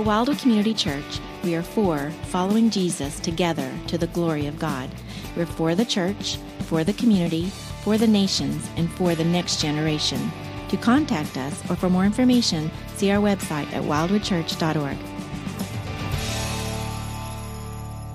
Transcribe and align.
At 0.00 0.06
Wildwood 0.06 0.38
Community 0.38 0.72
Church, 0.72 1.20
we 1.44 1.54
are 1.54 1.62
for 1.62 2.10
following 2.28 2.70
Jesus 2.70 3.20
together 3.20 3.70
to 3.88 3.98
the 3.98 4.06
glory 4.06 4.46
of 4.46 4.58
God. 4.58 4.88
We're 5.36 5.44
for 5.44 5.74
the 5.74 5.84
church, 5.84 6.38
for 6.60 6.84
the 6.84 6.94
community, 6.94 7.50
for 7.84 7.98
the 7.98 8.06
nations, 8.06 8.66
and 8.78 8.90
for 8.92 9.14
the 9.14 9.26
next 9.26 9.60
generation. 9.60 10.32
To 10.70 10.78
contact 10.78 11.36
us 11.36 11.70
or 11.70 11.76
for 11.76 11.90
more 11.90 12.06
information, 12.06 12.70
see 12.96 13.10
our 13.10 13.20
website 13.20 13.70
at 13.74 13.82
wildwoodchurch.org. 13.82 14.96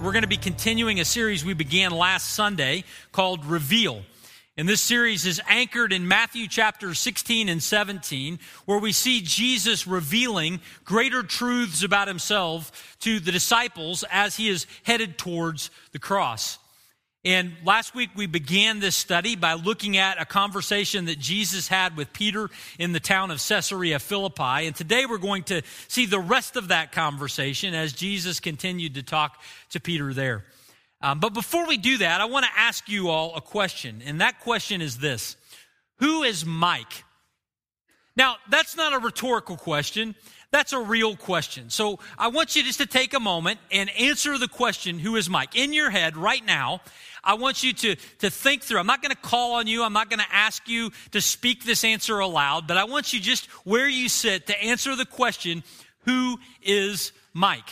We're 0.02 0.12
going 0.12 0.24
to 0.24 0.28
be 0.28 0.38
continuing 0.38 1.00
a 1.00 1.06
series 1.06 1.46
we 1.46 1.54
began 1.54 1.92
last 1.92 2.34
Sunday 2.34 2.84
called 3.12 3.46
Reveal. 3.46 4.02
And 4.58 4.70
this 4.70 4.82
series 4.82 5.26
is 5.26 5.42
anchored 5.50 5.92
in 5.92 6.08
Matthew 6.08 6.48
chapter 6.48 6.94
16 6.94 7.50
and 7.50 7.62
17, 7.62 8.40
where 8.64 8.80
we 8.80 8.94
see 8.94 9.20
Jesus 9.20 9.86
revealing 9.86 10.62
greater 10.86 11.24
truths 11.24 11.84
about 11.84 12.08
himself 12.08 12.96
to 13.02 13.20
the 13.20 13.34
disciples 13.34 14.06
as 14.10 14.38
he 14.38 14.48
is 14.48 14.66
headed 14.84 15.18
towards 15.18 15.72
the 15.92 16.00
cross. 16.00 16.58
And 17.26 17.52
last 17.66 17.94
week 17.96 18.12
we 18.16 18.28
began 18.28 18.80
this 18.80 18.96
study 18.96 19.36
by 19.36 19.56
looking 19.56 19.98
at 19.98 20.22
a 20.22 20.26
conversation 20.26 21.06
that 21.06 21.20
Jesus 21.20 21.68
had 21.68 21.98
with 21.98 22.14
Peter 22.14 22.50
in 22.80 22.94
the 22.94 23.00
town 23.02 23.32
of 23.32 23.46
Caesarea 23.46 24.00
Philippi. 24.00 24.68
And 24.68 24.76
today 24.76 25.06
we're 25.06 25.18
going 25.18 25.44
to 25.46 25.64
see 25.90 26.06
the 26.06 26.20
rest 26.20 26.56
of 26.56 26.70
that 26.70 26.94
conversation 26.94 27.74
as 27.74 27.92
Jesus 27.92 28.40
continued 28.40 28.94
to 28.94 29.04
talk 29.04 29.42
to 29.72 29.82
Peter 29.82 30.14
there. 30.14 30.46
Um, 31.06 31.20
but 31.20 31.36
before 31.36 31.68
we 31.68 31.78
do 31.78 32.00
that, 32.00 32.20
I 32.20 32.26
want 32.26 32.46
to 32.46 32.52
ask 32.58 32.90
you 32.90 33.10
all 33.10 33.36
a 33.36 33.42
question. 33.42 34.02
And 34.08 34.22
that 34.22 34.40
question 34.40 34.82
is 34.82 34.98
this 34.98 35.36
Who 36.00 36.24
is 36.24 36.44
Mike? 36.44 37.04
Now, 38.18 38.38
that's 38.50 38.76
not 38.76 38.92
a 38.92 38.98
rhetorical 38.98 39.56
question. 39.56 40.16
That's 40.50 40.74
a 40.74 40.80
real 40.80 41.16
question. 41.16 41.70
So 41.70 42.00
I 42.18 42.30
want 42.30 42.56
you 42.56 42.64
just 42.64 42.80
to 42.80 42.88
take 42.88 43.14
a 43.14 43.20
moment 43.20 43.60
and 43.72 43.92
answer 43.92 44.38
the 44.40 44.48
question, 44.48 44.98
who 44.98 45.16
is 45.16 45.30
Mike? 45.30 45.56
In 45.56 45.74
your 45.74 45.92
head 45.92 46.18
right 46.18 46.44
now, 46.44 46.82
I 47.24 47.36
want 47.36 47.62
you 47.62 47.74
to, 47.74 47.96
to 48.20 48.30
think 48.32 48.64
through. 48.64 48.80
I'm 48.80 48.88
not 48.88 49.04
going 49.04 49.12
to 49.12 49.22
call 49.22 49.56
on 49.56 49.68
you. 49.68 49.84
I'm 49.84 49.94
not 49.94 50.10
going 50.10 50.22
to 50.22 50.34
ask 50.34 50.68
you 50.68 50.92
to 51.12 51.22
speak 51.22 51.66
this 51.66 51.84
answer 51.84 52.18
aloud, 52.18 52.68
but 52.68 52.78
I 52.78 52.86
want 52.86 53.14
you 53.14 53.20
just 53.20 53.46
where 53.64 53.88
you 53.88 54.10
sit 54.10 54.48
to 54.48 54.60
answer 54.64 54.96
the 54.96 55.06
question, 55.06 55.64
who 56.06 56.40
is 56.64 57.12
Mike? 57.34 57.70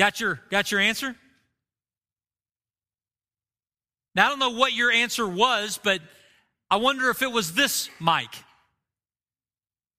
Got 0.00 0.20
your, 0.20 0.40
got 0.50 0.72
your 0.72 0.80
answer? 0.80 1.14
Now, 4.14 4.26
I 4.26 4.28
don't 4.30 4.38
know 4.38 4.50
what 4.50 4.72
your 4.72 4.90
answer 4.90 5.26
was, 5.26 5.78
but 5.82 6.00
I 6.70 6.76
wonder 6.76 7.10
if 7.10 7.22
it 7.22 7.32
was 7.32 7.54
this 7.54 7.90
Mike. 7.98 8.34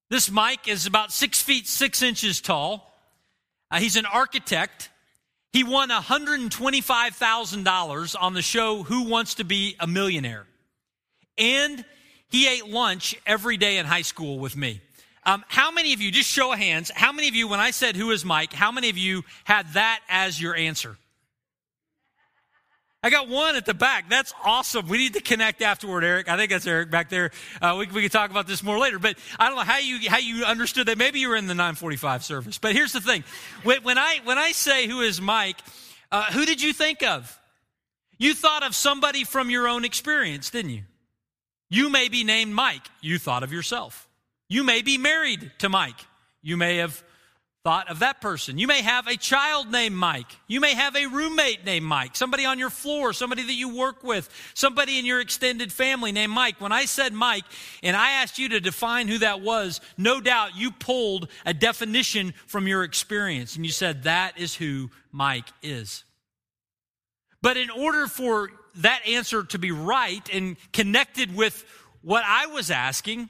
This 0.10 0.32
Mike 0.32 0.68
is 0.68 0.86
about 0.86 1.12
six 1.12 1.42
feet 1.42 1.68
six 1.68 2.02
inches 2.02 2.42
tall. 2.42 2.86
Uh, 3.72 3.80
he's 3.80 3.96
an 3.96 4.06
architect. 4.06 4.90
He 5.54 5.64
won 5.64 5.90
$125,000 5.90 8.16
on 8.20 8.34
the 8.34 8.42
show 8.42 8.84
Who 8.84 9.06
Wants 9.06 9.36
to 9.36 9.44
Be 9.44 9.76
a 9.80 9.88
Millionaire. 9.88 10.46
And 11.38 11.86
he 12.30 12.48
ate 12.48 12.68
lunch 12.68 13.16
every 13.26 13.58
day 13.58 13.78
in 13.78 13.86
high 13.86 14.04
school 14.04 14.40
with 14.40 14.56
me. 14.56 14.82
Um, 15.26 15.44
how 15.48 15.72
many 15.72 15.94
of 15.94 16.02
you, 16.02 16.12
just 16.12 16.30
show 16.30 16.54
of 16.54 16.60
hands, 16.60 16.92
how 16.94 17.12
many 17.12 17.28
of 17.28 17.36
you, 17.36 17.48
when 17.48 17.60
I 17.60 17.72
said 17.72 17.96
who 17.96 18.12
is 18.12 18.24
Mike, 18.24 18.54
how 18.54 18.72
many 18.72 18.90
of 18.90 18.98
you 18.98 19.24
had 19.44 19.74
that 19.74 20.02
as 20.08 20.42
your 20.42 20.56
answer? 20.56 20.98
I 23.02 23.10
got 23.10 23.30
one 23.30 23.56
at 23.56 23.66
the 23.66 23.74
back. 23.74 24.10
That's 24.10 24.34
awesome. 24.44 24.90
We 24.90 24.98
need 24.98 25.14
to 25.14 25.22
connect 25.22 25.62
afterward, 25.62 26.04
Eric. 26.04 26.28
I 26.28 26.36
think 26.36 26.52
that's 26.52 26.68
Eric 26.68 26.92
back 26.92 27.10
there. 27.10 27.32
Uh, 27.62 27.76
we, 27.80 27.88
we 27.88 28.02
can 28.02 28.10
talk 28.10 28.30
about 28.30 28.46
this 28.46 28.62
more 28.62 28.78
later. 28.78 29.00
But 29.00 29.18
I 29.40 29.48
don't 29.48 29.56
know 29.56 29.64
how 29.64 29.78
you 29.78 30.10
how 30.10 30.18
you 30.18 30.44
understood 30.44 30.88
that. 30.88 30.98
Maybe 30.98 31.20
you 31.20 31.30
were 31.30 31.38
in 31.38 31.48
the 31.48 31.56
945 31.56 32.26
service. 32.26 32.58
But 32.58 32.74
here's 32.74 32.92
the 32.92 33.00
thing: 33.00 33.24
when, 33.64 33.84
when 33.84 33.98
I 33.98 34.20
when 34.26 34.38
I 34.38 34.52
say 34.52 34.88
who 34.88 35.00
is 35.00 35.22
Mike, 35.22 35.58
uh, 36.12 36.26
who 36.26 36.46
did 36.46 36.62
you 36.62 36.74
think 36.74 37.02
of? 37.02 37.40
You 38.18 38.34
thought 38.34 38.64
of 38.64 38.76
somebody 38.76 39.24
from 39.24 39.50
your 39.50 39.70
own 39.70 39.86
experience, 39.86 40.50
didn't 40.50 40.72
you? 40.72 40.84
You 41.70 41.90
may 41.90 42.10
be 42.10 42.26
named 42.26 42.54
Mike. 42.54 42.86
You 43.00 43.18
thought 43.18 43.44
of 43.44 43.54
yourself. 43.54 44.10
You 44.50 44.66
may 44.66 44.82
be 44.82 44.98
married 44.98 45.52
to 45.60 45.70
Mike. 45.70 45.96
You 46.42 46.58
may 46.58 46.78
have 46.78 47.02
thought 47.70 47.92
of 47.92 48.00
that 48.00 48.20
person. 48.20 48.58
You 48.58 48.66
may 48.66 48.82
have 48.82 49.06
a 49.06 49.16
child 49.16 49.72
named 49.72 49.96
Mike. 49.96 50.26
You 50.48 50.60
may 50.60 50.74
have 50.74 50.96
a 50.96 51.06
roommate 51.06 51.66
named 51.66 51.86
Mike, 51.86 52.16
somebody 52.16 52.44
on 52.44 52.58
your 52.58 52.72
floor, 52.72 53.14
somebody 53.14 53.44
that 53.44 53.54
you 53.54 53.76
work 53.76 54.04
with, 54.04 54.28
somebody 54.56 54.98
in 54.98 55.06
your 55.06 55.22
extended 55.22 55.72
family 55.72 56.12
named 56.12 56.34
Mike. 56.34 56.60
When 56.60 56.72
I 56.72 56.86
said 56.86 57.14
Mike 57.14 57.44
and 57.84 57.96
I 57.96 58.24
asked 58.24 58.40
you 58.40 58.50
to 58.50 58.60
define 58.60 59.08
who 59.08 59.20
that 59.20 59.42
was, 59.42 59.82
no 60.00 60.20
doubt 60.20 60.56
you 60.56 60.72
pulled 60.72 61.28
a 61.46 61.54
definition 61.54 62.34
from 62.48 62.68
your 62.68 62.84
experience 62.84 63.56
and 63.56 63.64
you 63.64 63.72
said 63.72 64.02
that 64.02 64.40
is 64.40 64.56
who 64.56 64.90
Mike 65.12 65.50
is. 65.62 66.06
But 67.44 67.56
in 67.56 67.70
order 67.70 68.08
for 68.08 68.50
that 68.78 69.08
answer 69.08 69.44
to 69.44 69.60
be 69.60 69.72
right 69.72 70.28
and 70.34 70.58
connected 70.74 71.36
with 71.36 71.64
what 72.02 72.24
I 72.26 72.48
was 72.48 72.72
asking, 72.72 73.30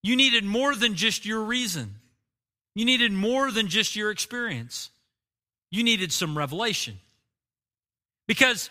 you 0.00 0.14
needed 0.14 0.44
more 0.44 0.76
than 0.76 0.94
just 0.94 1.26
your 1.26 1.42
reason. 1.42 1.96
You 2.74 2.84
needed 2.84 3.12
more 3.12 3.50
than 3.50 3.68
just 3.68 3.96
your 3.96 4.10
experience. 4.10 4.90
You 5.70 5.82
needed 5.82 6.12
some 6.12 6.36
revelation. 6.36 6.98
Because 8.26 8.70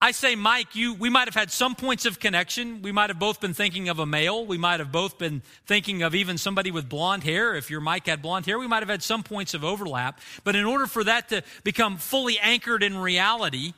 I 0.00 0.10
say, 0.10 0.36
Mike, 0.36 0.76
you, 0.76 0.94
we 0.94 1.08
might 1.08 1.26
have 1.26 1.34
had 1.34 1.50
some 1.50 1.74
points 1.74 2.04
of 2.04 2.20
connection. 2.20 2.82
We 2.82 2.92
might 2.92 3.08
have 3.08 3.18
both 3.18 3.40
been 3.40 3.54
thinking 3.54 3.88
of 3.88 3.98
a 3.98 4.06
male. 4.06 4.44
We 4.44 4.58
might 4.58 4.80
have 4.80 4.92
both 4.92 5.18
been 5.18 5.42
thinking 5.66 6.02
of 6.02 6.14
even 6.14 6.36
somebody 6.36 6.70
with 6.70 6.88
blonde 6.88 7.24
hair. 7.24 7.54
If 7.54 7.70
your 7.70 7.80
Mike 7.80 8.06
had 8.06 8.20
blonde 8.20 8.44
hair, 8.44 8.58
we 8.58 8.66
might 8.66 8.80
have 8.80 8.90
had 8.90 9.02
some 9.02 9.22
points 9.22 9.54
of 9.54 9.64
overlap. 9.64 10.20
But 10.44 10.54
in 10.54 10.64
order 10.64 10.86
for 10.86 11.02
that 11.04 11.30
to 11.30 11.42
become 11.64 11.96
fully 11.96 12.38
anchored 12.38 12.82
in 12.82 12.96
reality, 12.96 13.72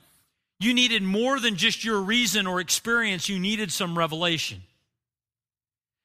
you 0.59 0.75
needed 0.75 1.05
more 1.05 1.39
than 1.39 1.55
just 1.55 1.85
your 1.85 2.01
reason 2.01 2.49
or 2.49 2.61
experience. 2.61 3.29
You 3.29 3.39
needed 3.39 3.71
some 3.71 3.97
revelation. 3.97 4.63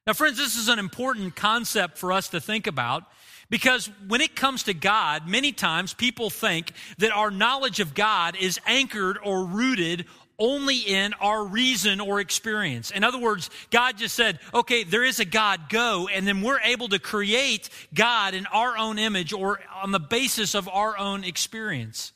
Now, 0.06 0.14
friends, 0.14 0.38
this 0.38 0.58
is 0.58 0.68
an 0.68 0.80
important 0.80 1.36
concept 1.36 1.97
for 1.97 2.12
us 2.12 2.30
to 2.30 2.41
think 2.41 2.68
about 2.68 3.03
because 3.50 3.90
when 4.08 4.19
it 4.19 4.36
comes 4.36 4.64
to 4.64 4.74
God, 4.74 5.28
many 5.28 5.52
times 5.52 5.94
people 5.94 6.30
think 6.30 6.74
that 6.97 7.12
our 7.12 7.31
knowledge 7.31 7.80
of 7.80 7.94
God 7.94 8.36
is 8.36 8.59
anchored 8.66 9.18
or 9.24 9.46
rooted 9.46 10.06
only 10.40 10.78
in 10.78 11.14
our 11.22 11.46
reason 11.46 12.02
or 12.02 12.19
experience. 12.19 12.91
In 12.91 13.03
other 13.03 13.19
words, 13.19 13.50
God 13.69 13.97
just 13.97 14.16
said, 14.16 14.40
okay, 14.53 14.84
there 14.84 15.03
is 15.03 15.19
a 15.19 15.25
God, 15.25 15.69
go, 15.69 16.09
and 16.12 16.28
then 16.28 16.41
we're 16.41 16.59
able 16.59 16.90
to 16.90 17.00
create 17.00 17.70
God 17.94 18.34
in 18.34 18.46
our 18.47 18.78
own 18.78 19.00
image 19.00 19.31
or 19.31 19.62
on 19.81 19.91
the 19.91 20.00
basis 20.00 20.56
of 20.56 20.68
our 20.68 20.97
own 20.97 21.24
experience. 21.24 22.12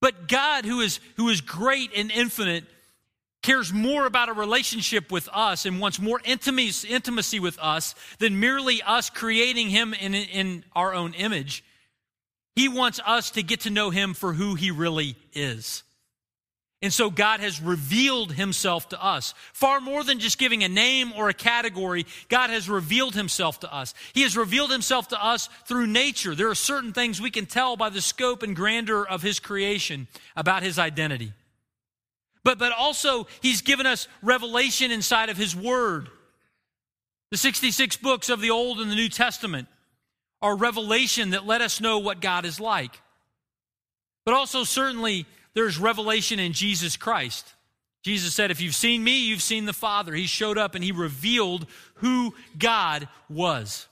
But 0.00 0.28
God, 0.28 0.64
who 0.64 0.80
is, 0.80 1.00
who 1.16 1.28
is 1.28 1.40
great 1.40 1.90
and 1.96 2.10
infinite, 2.10 2.64
cares 3.42 3.72
more 3.72 4.06
about 4.06 4.28
a 4.28 4.32
relationship 4.32 5.10
with 5.10 5.28
us 5.32 5.66
and 5.66 5.80
wants 5.80 6.00
more 6.00 6.20
intimacy, 6.24 7.40
with 7.40 7.58
us 7.58 7.94
than 8.18 8.40
merely 8.40 8.80
us 8.82 9.10
creating 9.10 9.68
him 9.68 9.94
in, 9.94 10.14
in 10.14 10.64
our 10.74 10.94
own 10.94 11.12
image. 11.14 11.64
He 12.54 12.68
wants 12.68 13.00
us 13.04 13.32
to 13.32 13.42
get 13.42 13.60
to 13.60 13.70
know 13.70 13.90
him 13.90 14.14
for 14.14 14.32
who 14.32 14.54
he 14.54 14.70
really 14.70 15.16
is. 15.32 15.82
And 16.82 16.92
so 16.92 17.10
God 17.10 17.38
has 17.38 17.62
revealed 17.62 18.32
himself 18.32 18.88
to 18.88 19.02
us. 19.02 19.34
Far 19.52 19.80
more 19.80 20.02
than 20.02 20.18
just 20.18 20.36
giving 20.36 20.64
a 20.64 20.68
name 20.68 21.12
or 21.16 21.28
a 21.28 21.34
category, 21.34 22.06
God 22.28 22.50
has 22.50 22.68
revealed 22.68 23.14
himself 23.14 23.60
to 23.60 23.72
us. 23.72 23.94
He 24.14 24.22
has 24.22 24.36
revealed 24.36 24.72
himself 24.72 25.08
to 25.08 25.24
us 25.24 25.48
through 25.66 25.86
nature. 25.86 26.34
There 26.34 26.50
are 26.50 26.56
certain 26.56 26.92
things 26.92 27.20
we 27.20 27.30
can 27.30 27.46
tell 27.46 27.76
by 27.76 27.88
the 27.88 28.00
scope 28.00 28.42
and 28.42 28.56
grandeur 28.56 29.04
of 29.04 29.22
his 29.22 29.38
creation 29.38 30.08
about 30.34 30.64
his 30.64 30.76
identity. 30.76 31.32
But, 32.44 32.58
but 32.58 32.72
also, 32.72 33.26
he's 33.40 33.62
given 33.62 33.86
us 33.86 34.08
revelation 34.22 34.90
inside 34.90 35.28
of 35.28 35.36
his 35.36 35.54
word. 35.54 36.08
The 37.30 37.36
66 37.36 37.96
books 37.98 38.28
of 38.28 38.40
the 38.40 38.50
Old 38.50 38.80
and 38.80 38.90
the 38.90 38.96
New 38.96 39.08
Testament 39.08 39.68
are 40.40 40.56
revelation 40.56 41.30
that 41.30 41.46
let 41.46 41.60
us 41.60 41.80
know 41.80 41.98
what 41.98 42.20
God 42.20 42.44
is 42.44 42.58
like. 42.58 43.00
But 44.24 44.34
also, 44.34 44.64
certainly, 44.64 45.26
there's 45.54 45.78
revelation 45.78 46.40
in 46.40 46.52
Jesus 46.52 46.96
Christ. 46.96 47.54
Jesus 48.02 48.34
said, 48.34 48.50
If 48.50 48.60
you've 48.60 48.74
seen 48.74 49.02
me, 49.04 49.24
you've 49.24 49.42
seen 49.42 49.64
the 49.64 49.72
Father. 49.72 50.12
He 50.12 50.26
showed 50.26 50.58
up 50.58 50.74
and 50.74 50.82
he 50.82 50.92
revealed 50.92 51.66
who 51.94 52.34
God 52.58 53.08
was. 53.28 53.86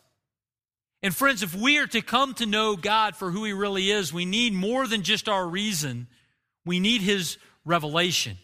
And 1.03 1.15
friends, 1.15 1.43
if 1.43 1.55
we 1.55 1.79
are 1.79 1.87
to 1.89 2.03
come 2.03 2.35
to 2.35 2.47
know 2.47 2.77
God 2.77 3.17
for 3.17 3.31
who 3.31 3.45
he 3.45 3.53
really 3.53 3.91
is, 3.91 4.13
we 4.13 4.25
need 4.25 4.53
more 4.53 4.87
than 4.87 5.03
just 5.03 5.29
our 5.29 5.47
reason. 5.47 6.09
We 6.67 6.79
need 6.79 7.01
his 7.01 7.39
revelation. 7.65 8.37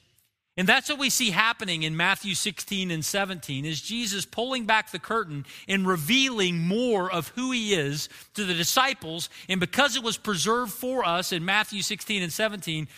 And 0.59 0.67
that's 0.67 0.89
what 0.89 0.99
we 0.99 1.11
see 1.11 1.31
happening 1.31 1.83
in 1.83 1.99
Matthew 1.99 2.35
16 2.35 2.91
and 2.91 3.05
17 3.05 3.67
is 3.67 3.81
Jesus 3.81 4.25
pulling 4.25 4.65
back 4.65 4.91
the 4.91 4.99
curtain 4.99 5.45
and 5.69 5.87
revealing 5.87 6.67
more 6.67 7.13
of 7.13 7.29
who 7.29 7.53
he 7.53 7.75
is 7.75 8.09
to 8.35 8.45
the 8.45 8.55
disciples 8.55 9.29
and 9.51 9.61
because 9.61 9.97
it 9.97 10.03
was 10.03 10.17
preserved 10.17 10.73
for 10.73 11.05
us 11.05 11.31
in 11.31 11.45
Matthew 11.45 11.83
16 11.83 12.23
and 12.23 12.33
17 12.33 12.89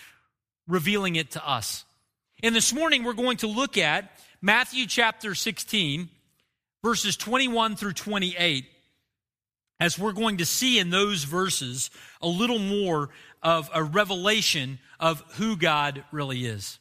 revealing 0.69 1.17
it 1.17 1.33
to 1.33 1.49
us. 1.49 1.85
And 2.45 2.55
this 2.55 2.73
morning 2.73 3.03
we're 3.03 3.13
going 3.13 3.39
to 3.39 3.49
look 3.49 3.77
at 3.77 4.13
Matthew 4.41 4.87
chapter 4.87 5.35
16 5.35 6.09
verses 6.85 7.17
21 7.17 7.75
through 7.75 7.95
28. 7.95 8.67
as 9.81 9.99
we're 9.99 10.13
going 10.13 10.39
to 10.39 10.47
see 10.47 10.79
in 10.79 10.91
those 10.91 11.25
verses 11.25 11.91
a 12.23 12.29
little 12.29 12.59
more 12.61 13.11
of 13.43 13.69
a 13.75 13.83
revelation 13.83 14.79
of 15.01 15.23
who 15.35 15.57
God 15.57 16.05
really 16.13 16.45
is. 16.47 16.79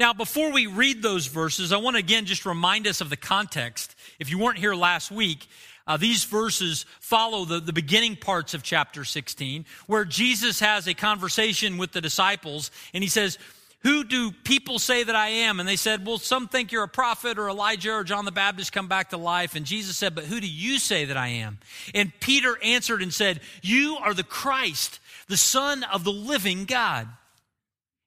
Now, 0.00 0.14
before 0.14 0.50
we 0.50 0.66
read 0.66 1.02
those 1.02 1.26
verses, 1.26 1.72
I 1.72 1.76
want 1.76 1.96
to 1.96 1.98
again 1.98 2.24
just 2.24 2.46
remind 2.46 2.86
us 2.86 3.02
of 3.02 3.10
the 3.10 3.18
context. 3.18 3.94
If 4.18 4.30
you 4.30 4.38
weren't 4.38 4.56
here 4.56 4.74
last 4.74 5.10
week, 5.10 5.46
uh, 5.86 5.98
these 5.98 6.24
verses 6.24 6.86
follow 7.00 7.44
the, 7.44 7.60
the 7.60 7.74
beginning 7.74 8.16
parts 8.16 8.54
of 8.54 8.62
chapter 8.62 9.04
16, 9.04 9.66
where 9.88 10.06
Jesus 10.06 10.60
has 10.60 10.88
a 10.88 10.94
conversation 10.94 11.76
with 11.76 11.92
the 11.92 12.00
disciples, 12.00 12.70
and 12.94 13.04
he 13.04 13.10
says, 13.10 13.38
who 13.82 14.02
do 14.02 14.32
people 14.32 14.78
say 14.78 15.04
that 15.04 15.14
I 15.14 15.28
am? 15.28 15.60
And 15.60 15.68
they 15.68 15.76
said, 15.76 16.06
Well, 16.06 16.18
some 16.18 16.48
think 16.48 16.72
you're 16.72 16.82
a 16.84 16.88
prophet 16.88 17.38
or 17.38 17.48
Elijah 17.48 17.92
or 17.92 18.04
John 18.04 18.24
the 18.26 18.32
Baptist 18.32 18.72
come 18.72 18.88
back 18.88 19.10
to 19.10 19.16
life. 19.16 19.54
And 19.54 19.64
Jesus 19.64 19.96
said, 19.96 20.14
But 20.14 20.24
who 20.24 20.38
do 20.38 20.46
you 20.46 20.78
say 20.78 21.06
that 21.06 21.16
I 21.16 21.28
am? 21.28 21.58
And 21.94 22.12
Peter 22.20 22.58
answered 22.62 23.00
and 23.00 23.12
said, 23.12 23.40
You 23.62 23.96
are 23.96 24.12
the 24.12 24.22
Christ, 24.22 24.98
the 25.28 25.38
Son 25.38 25.82
of 25.84 26.04
the 26.04 26.12
living 26.12 26.66
God. 26.66 27.08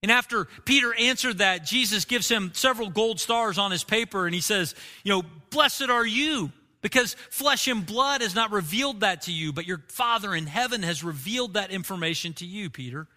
And 0.04 0.12
after 0.12 0.46
Peter 0.66 0.94
answered 0.94 1.38
that, 1.38 1.66
Jesus 1.66 2.04
gives 2.04 2.30
him 2.30 2.52
several 2.54 2.90
gold 2.90 3.22
stars 3.22 3.58
on 3.58 3.72
his 3.72 3.86
paper 3.86 4.26
and 4.26 4.36
he 4.36 4.42
says, 4.42 4.76
You 5.04 5.14
know, 5.14 5.24
blessed 5.50 5.90
are 5.90 6.06
you 6.06 6.52
because 6.82 7.16
flesh 7.30 7.70
and 7.70 7.86
blood 7.86 8.22
has 8.22 8.36
not 8.36 8.52
revealed 8.52 9.00
that 9.00 9.24
to 9.24 9.32
you, 9.32 9.54
but 9.54 9.66
your 9.66 9.82
Father 9.88 10.36
in 10.36 10.46
heaven 10.46 10.84
has 10.84 11.06
revealed 11.06 11.54
that 11.54 11.72
information 11.72 12.34
to 12.34 12.46
you, 12.46 12.70
Peter. 12.70 13.08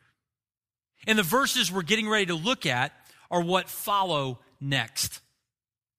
And 1.09 1.19
the 1.19 1.25
verses 1.25 1.73
we're 1.73 1.83
getting 1.83 2.09
ready 2.09 2.27
to 2.27 2.35
look 2.35 2.65
at 2.65 2.93
are 3.33 3.43
what 3.43 3.69
follow 3.69 4.39
next. 4.61 5.15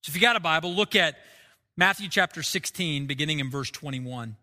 So 0.04 0.12
if 0.12 0.16
you 0.16 0.22
got 0.22 0.38
a 0.38 0.40
Bible, 0.40 0.74
look 0.74 0.96
at 0.96 1.18
Matthew 1.76 2.08
chapter 2.08 2.42
16, 2.42 3.08
beginning 3.08 3.40
in 3.40 3.52
verse 3.52 3.70
21. 3.72 4.38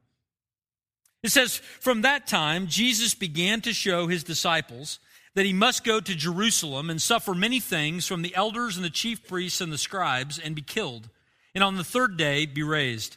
It 1.22 1.30
says, 1.30 1.56
From 1.56 2.02
that 2.02 2.26
time, 2.26 2.66
Jesus 2.66 3.14
began 3.14 3.62
to 3.62 3.72
show 3.72 4.08
his 4.08 4.22
disciples 4.22 4.98
that 5.34 5.46
he 5.46 5.52
must 5.52 5.84
go 5.84 6.00
to 6.00 6.14
Jerusalem 6.14 6.90
and 6.90 7.02
suffer 7.02 7.34
many 7.34 7.60
things 7.60 8.06
from 8.06 8.22
the 8.22 8.34
elders 8.34 8.76
and 8.76 8.84
the 8.84 8.90
chief 8.90 9.26
priests 9.26 9.60
and 9.60 9.72
the 9.72 9.78
scribes 9.78 10.38
and 10.38 10.54
be 10.54 10.62
killed, 10.62 11.08
and 11.54 11.64
on 11.64 11.76
the 11.76 11.84
third 11.84 12.16
day 12.16 12.46
be 12.46 12.62
raised. 12.62 13.16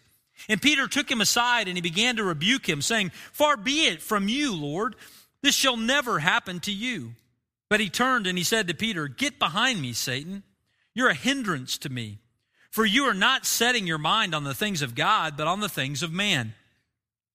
And 0.50 0.62
Peter 0.62 0.88
took 0.88 1.10
him 1.10 1.22
aside 1.22 1.68
and 1.68 1.78
he 1.78 1.82
began 1.82 2.16
to 2.18 2.24
rebuke 2.24 2.68
him, 2.68 2.82
saying, 2.82 3.12
Far 3.32 3.58
be 3.58 3.88
it 3.88 4.02
from 4.02 4.28
you, 4.28 4.54
Lord, 4.54 4.96
this 5.42 5.56
shall 5.56 5.78
never 5.78 6.20
happen 6.20 6.60
to 6.62 6.72
you. 6.72 7.14
But 7.70 7.80
he 7.80 7.90
turned 7.90 8.28
and 8.28 8.38
he 8.38 8.44
said 8.44 8.68
to 8.68 8.74
Peter, 8.74 9.08
Get 9.08 9.40
behind 9.40 9.82
me, 9.82 9.94
Satan. 9.94 10.44
You're 10.94 11.10
a 11.10 11.16
hindrance 11.16 11.78
to 11.80 11.90
me, 11.90 12.20
for 12.72 12.86
you 12.86 13.04
are 13.04 13.14
not 13.14 13.46
setting 13.46 13.86
your 13.86 13.98
mind 14.00 14.34
on 14.34 14.44
the 14.44 14.56
things 14.56 14.82
of 14.82 14.96
God, 14.96 15.36
but 15.38 15.48
on 15.48 15.60
the 15.60 15.70
things 15.70 16.02
of 16.02 16.12
man. 16.12 16.54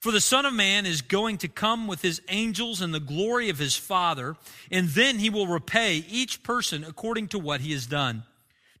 For 0.00 0.12
the 0.12 0.20
Son 0.20 0.46
of 0.46 0.54
Man 0.54 0.86
is 0.86 1.02
going 1.02 1.38
to 1.38 1.48
come 1.48 1.88
with 1.88 2.02
his 2.02 2.22
angels 2.28 2.80
in 2.80 2.92
the 2.92 3.00
glory 3.00 3.48
of 3.48 3.58
his 3.58 3.76
Father, 3.76 4.36
and 4.70 4.88
then 4.90 5.18
he 5.18 5.28
will 5.28 5.48
repay 5.48 6.04
each 6.08 6.42
person 6.44 6.84
according 6.84 7.28
to 7.28 7.38
what 7.38 7.60
he 7.60 7.72
has 7.72 7.86
done. 7.86 8.22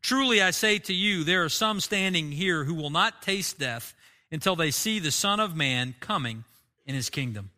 Truly 0.00 0.40
I 0.40 0.52
say 0.52 0.78
to 0.78 0.94
you, 0.94 1.24
there 1.24 1.44
are 1.44 1.48
some 1.48 1.80
standing 1.80 2.30
here 2.30 2.62
who 2.62 2.74
will 2.74 2.90
not 2.90 3.20
taste 3.20 3.58
death 3.58 3.94
until 4.30 4.54
they 4.54 4.70
see 4.70 5.00
the 5.00 5.10
Son 5.10 5.40
of 5.40 5.56
Man 5.56 5.96
coming 5.98 6.44
in 6.86 6.94
his 6.94 7.10
kingdom. 7.10 7.50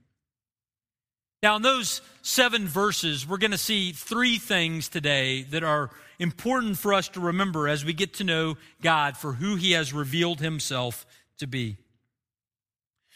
Now, 1.43 1.57
in 1.57 1.63
those 1.63 2.01
seven 2.23 2.67
verses, 2.67 3.27
we're 3.27 3.39
going 3.39 3.51
to 3.51 3.59
see 3.59 3.93
three 3.93 4.39
things 4.39 4.89
today 4.89 5.43
that 5.45 5.65
are 5.65 5.91
important 6.19 6.79
for 6.79 6.93
us 6.95 7.09
to 7.11 7.21
remember 7.21 7.69
as 7.69 7.85
we 7.85 7.93
get 7.93 8.15
to 8.15 8.25
know 8.25 8.57
God 8.83 9.17
for 9.17 9.33
who 9.33 9.57
he 9.57 9.73
has 9.73 9.93
revealed 9.93 10.41
himself 10.41 11.07
to 11.39 11.47
be. 11.47 11.77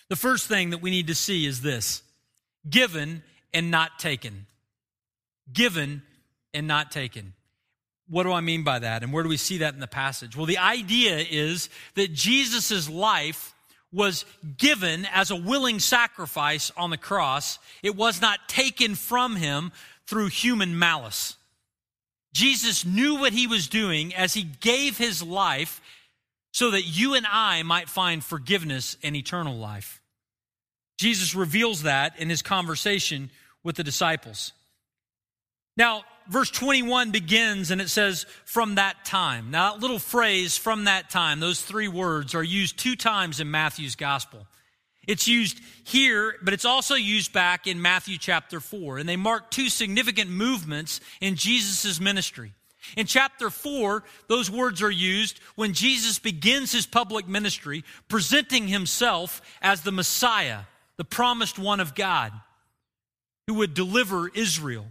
The 0.09 0.17
first 0.17 0.47
thing 0.47 0.71
that 0.71 0.83
we 0.83 0.91
need 0.91 1.07
to 1.09 1.15
see 1.15 1.47
is 1.47 1.63
this 1.63 2.03
given 2.69 3.23
and 3.53 3.71
not 3.71 3.99
taken. 3.99 4.47
Given 5.53 6.03
and 6.53 6.67
not 6.67 6.91
taken. 6.91 7.35
What 8.09 8.25
do 8.25 8.33
I 8.33 8.41
mean 8.41 8.65
by 8.65 8.79
that? 8.81 9.03
And 9.03 9.13
where 9.13 9.23
do 9.23 9.29
we 9.29 9.37
see 9.37 9.59
that 9.59 9.75
in 9.75 9.81
the 9.81 9.87
passage? 9.87 10.37
Well, 10.37 10.47
the 10.47 10.59
idea 10.59 11.19
is 11.19 11.71
that 11.95 12.13
Jesus' 12.13 12.89
life 12.89 13.55
was 13.93 14.25
given 14.59 15.07
as 15.13 15.31
a 15.31 15.37
willing 15.37 15.79
sacrifice 15.79 16.71
on 16.77 16.91
the 16.91 16.99
cross. 16.99 17.59
It 17.83 17.97
was 17.97 18.21
not 18.21 18.49
taken 18.49 18.95
from 18.95 19.37
him 19.37 19.73
through 20.07 20.29
human 20.29 20.79
malice. 20.79 21.37
Jesus 22.35 22.85
knew 22.85 23.15
what 23.15 23.33
he 23.33 23.47
was 23.47 23.69
doing 23.69 24.13
as 24.15 24.35
he 24.35 24.43
gave 24.43 24.99
his 24.99 25.23
life 25.23 25.81
so 26.55 26.71
that 26.71 26.83
you 26.83 27.15
and 27.15 27.27
I 27.29 27.65
might 27.65 27.89
find 27.89 28.23
forgiveness 28.23 28.97
and 29.03 29.17
eternal 29.17 29.57
life. 29.57 30.01
Jesus 30.97 31.35
reveals 31.35 31.83
that 31.83 32.17
in 32.21 32.31
his 32.31 32.43
conversation 32.43 33.31
with 33.65 33.75
the 33.75 33.83
disciples. 33.83 34.53
Now, 35.77 36.05
verse 36.29 36.53
21 36.53 37.11
begins 37.11 37.73
and 37.73 37.81
it 37.81 37.89
says, 37.89 38.25
from 38.45 38.77
that 38.77 39.05
time. 39.05 39.51
Now, 39.51 39.73
that 39.73 39.81
little 39.81 39.99
phrase, 39.99 40.57
from 40.57 40.85
that 40.85 41.11
time, 41.11 41.41
those 41.41 41.61
three 41.61 41.89
words 41.89 42.37
are 42.37 42.45
used 42.45 42.79
two 42.79 42.95
times 42.95 43.41
in 43.41 43.51
Matthew's 43.51 43.97
gospel. 43.97 44.47
It's 45.09 45.27
used 45.27 45.59
here, 45.83 46.37
but 46.41 46.55
it's 46.55 46.65
also 46.65 46.95
used 46.95 47.33
back 47.33 47.67
in 47.67 47.83
Matthew 47.83 48.17
chapter 48.17 48.61
4. 48.61 48.99
And 48.99 49.09
they 49.09 49.17
mark 49.17 49.51
two 49.51 49.69
significant 49.69 50.31
movements 50.31 51.01
in 51.21 51.35
Jesus' 51.35 51.99
ministry. 51.99 52.53
In 52.97 53.07
chapter 53.07 53.51
4, 53.51 54.05
those 54.29 54.51
words 54.51 54.83
are 54.83 54.91
used 54.91 55.41
when 55.57 55.73
Jesus 55.73 56.19
begins 56.19 56.73
his 56.73 56.87
public 56.87 57.27
ministry, 57.27 57.85
presenting 58.09 58.69
himself 58.69 59.43
as 59.61 59.83
the 59.83 59.93
Messiah, 59.93 60.61
the 60.97 61.05
promised 61.05 61.59
one 61.59 61.81
of 61.81 61.95
God, 61.95 62.33
who 63.47 63.55
would 63.55 63.75
deliver 63.75 64.29
Israel. 64.29 64.87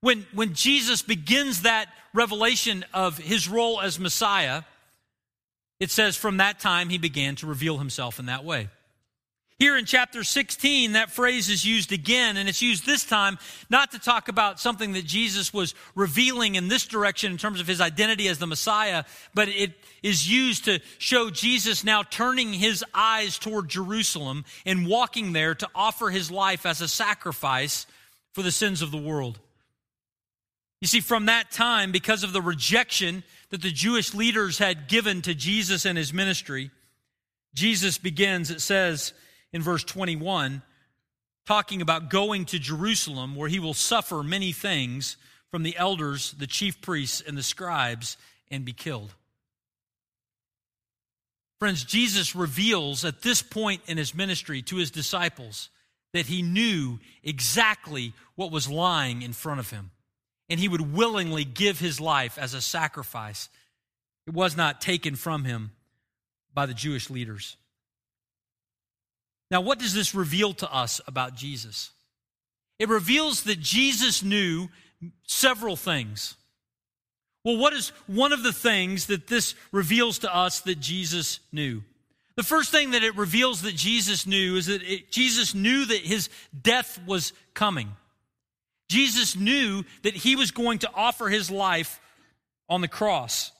When, 0.00 0.26
when 0.32 0.54
Jesus 0.54 1.02
begins 1.02 1.62
that 1.62 1.88
revelation 2.12 2.84
of 2.92 3.18
his 3.18 3.48
role 3.48 3.80
as 3.80 3.98
Messiah, 3.98 4.62
it 5.80 5.90
says 5.90 6.16
from 6.16 6.38
that 6.38 6.60
time 6.60 6.88
he 6.88 6.98
began 6.98 7.36
to 7.36 7.46
reveal 7.46 7.78
himself 7.78 8.18
in 8.18 8.26
that 8.26 8.44
way. 8.44 8.68
Here 9.58 9.78
in 9.78 9.86
chapter 9.86 10.22
16, 10.22 10.92
that 10.92 11.10
phrase 11.10 11.48
is 11.48 11.64
used 11.64 11.90
again, 11.90 12.36
and 12.36 12.46
it's 12.46 12.60
used 12.60 12.84
this 12.84 13.04
time 13.04 13.38
not 13.70 13.92
to 13.92 13.98
talk 13.98 14.28
about 14.28 14.60
something 14.60 14.92
that 14.92 15.06
Jesus 15.06 15.50
was 15.50 15.74
revealing 15.94 16.56
in 16.56 16.68
this 16.68 16.86
direction 16.86 17.32
in 17.32 17.38
terms 17.38 17.58
of 17.58 17.66
his 17.66 17.80
identity 17.80 18.28
as 18.28 18.36
the 18.38 18.46
Messiah, 18.46 19.04
but 19.32 19.48
it 19.48 19.72
is 20.02 20.30
used 20.30 20.66
to 20.66 20.80
show 20.98 21.30
Jesus 21.30 21.84
now 21.84 22.02
turning 22.02 22.52
his 22.52 22.84
eyes 22.92 23.38
toward 23.38 23.70
Jerusalem 23.70 24.44
and 24.66 24.86
walking 24.86 25.32
there 25.32 25.54
to 25.54 25.68
offer 25.74 26.10
his 26.10 26.30
life 26.30 26.66
as 26.66 26.82
a 26.82 26.88
sacrifice 26.88 27.86
for 28.34 28.42
the 28.42 28.52
sins 28.52 28.82
of 28.82 28.90
the 28.90 28.98
world. 28.98 29.38
You 30.82 30.86
see, 30.86 31.00
from 31.00 31.26
that 31.26 31.50
time, 31.50 31.92
because 31.92 32.24
of 32.24 32.34
the 32.34 32.42
rejection 32.42 33.24
that 33.48 33.62
the 33.62 33.72
Jewish 33.72 34.12
leaders 34.12 34.58
had 34.58 34.86
given 34.86 35.22
to 35.22 35.34
Jesus 35.34 35.86
and 35.86 35.96
his 35.96 36.12
ministry, 36.12 36.70
Jesus 37.54 37.96
begins, 37.96 38.50
it 38.50 38.60
says, 38.60 39.14
in 39.56 39.62
verse 39.62 39.82
21, 39.82 40.60
talking 41.46 41.80
about 41.80 42.10
going 42.10 42.44
to 42.44 42.58
Jerusalem 42.58 43.34
where 43.34 43.48
he 43.48 43.58
will 43.58 43.72
suffer 43.72 44.22
many 44.22 44.52
things 44.52 45.16
from 45.50 45.62
the 45.62 45.74
elders, 45.78 46.32
the 46.32 46.46
chief 46.46 46.82
priests, 46.82 47.22
and 47.26 47.38
the 47.38 47.42
scribes 47.42 48.18
and 48.50 48.66
be 48.66 48.74
killed. 48.74 49.14
Friends, 51.58 51.84
Jesus 51.84 52.36
reveals 52.36 53.02
at 53.02 53.22
this 53.22 53.40
point 53.40 53.80
in 53.86 53.96
his 53.96 54.14
ministry 54.14 54.60
to 54.60 54.76
his 54.76 54.90
disciples 54.90 55.70
that 56.12 56.26
he 56.26 56.42
knew 56.42 56.98
exactly 57.24 58.12
what 58.34 58.52
was 58.52 58.68
lying 58.68 59.22
in 59.22 59.32
front 59.32 59.58
of 59.58 59.70
him, 59.70 59.90
and 60.50 60.60
he 60.60 60.68
would 60.68 60.92
willingly 60.92 61.46
give 61.46 61.80
his 61.80 61.98
life 61.98 62.36
as 62.36 62.52
a 62.52 62.60
sacrifice. 62.60 63.48
It 64.26 64.34
was 64.34 64.54
not 64.54 64.82
taken 64.82 65.16
from 65.16 65.44
him 65.44 65.70
by 66.52 66.66
the 66.66 66.74
Jewish 66.74 67.08
leaders. 67.08 67.56
Now, 69.50 69.60
what 69.60 69.78
does 69.78 69.94
this 69.94 70.14
reveal 70.14 70.52
to 70.54 70.72
us 70.72 71.00
about 71.06 71.34
Jesus? 71.34 71.90
It 72.78 72.88
reveals 72.88 73.44
that 73.44 73.60
Jesus 73.60 74.22
knew 74.22 74.68
several 75.26 75.76
things. 75.76 76.36
Well, 77.44 77.56
what 77.56 77.72
is 77.72 77.90
one 78.06 78.32
of 78.32 78.42
the 78.42 78.52
things 78.52 79.06
that 79.06 79.28
this 79.28 79.54
reveals 79.70 80.18
to 80.20 80.34
us 80.34 80.60
that 80.60 80.80
Jesus 80.80 81.40
knew? 81.52 81.82
The 82.34 82.42
first 82.42 82.70
thing 82.70 82.90
that 82.90 83.04
it 83.04 83.16
reveals 83.16 83.62
that 83.62 83.74
Jesus 83.74 84.26
knew 84.26 84.56
is 84.56 84.66
that 84.66 84.82
it, 84.82 85.10
Jesus 85.10 85.54
knew 85.54 85.86
that 85.86 86.00
his 86.00 86.28
death 86.60 87.00
was 87.06 87.32
coming. 87.54 87.92
Jesus 88.88 89.36
knew 89.36 89.84
that 90.02 90.14
he 90.14 90.36
was 90.36 90.50
going 90.50 90.80
to 90.80 90.90
offer 90.94 91.28
his 91.28 91.50
life 91.50 92.00
on 92.68 92.82
the 92.82 92.88
cross. 92.88 93.52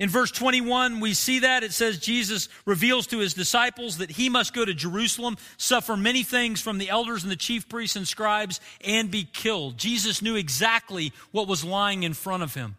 In 0.00 0.08
verse 0.08 0.32
21, 0.32 0.98
we 0.98 1.14
see 1.14 1.40
that. 1.40 1.62
It 1.62 1.72
says 1.72 1.98
Jesus 1.98 2.48
reveals 2.66 3.06
to 3.08 3.18
his 3.18 3.32
disciples 3.32 3.98
that 3.98 4.10
he 4.10 4.28
must 4.28 4.52
go 4.52 4.64
to 4.64 4.74
Jerusalem, 4.74 5.36
suffer 5.56 5.96
many 5.96 6.24
things 6.24 6.60
from 6.60 6.78
the 6.78 6.90
elders 6.90 7.22
and 7.22 7.30
the 7.30 7.36
chief 7.36 7.68
priests 7.68 7.94
and 7.94 8.06
scribes, 8.06 8.60
and 8.84 9.10
be 9.10 9.24
killed. 9.24 9.78
Jesus 9.78 10.20
knew 10.20 10.34
exactly 10.34 11.12
what 11.30 11.46
was 11.46 11.64
lying 11.64 12.02
in 12.02 12.12
front 12.12 12.42
of 12.42 12.54
him. 12.54 12.76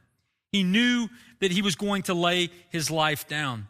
He 0.51 0.63
knew 0.63 1.07
that 1.39 1.51
he 1.51 1.61
was 1.61 1.75
going 1.75 2.03
to 2.03 2.13
lay 2.13 2.49
his 2.69 2.91
life 2.91 3.27
down. 3.27 3.67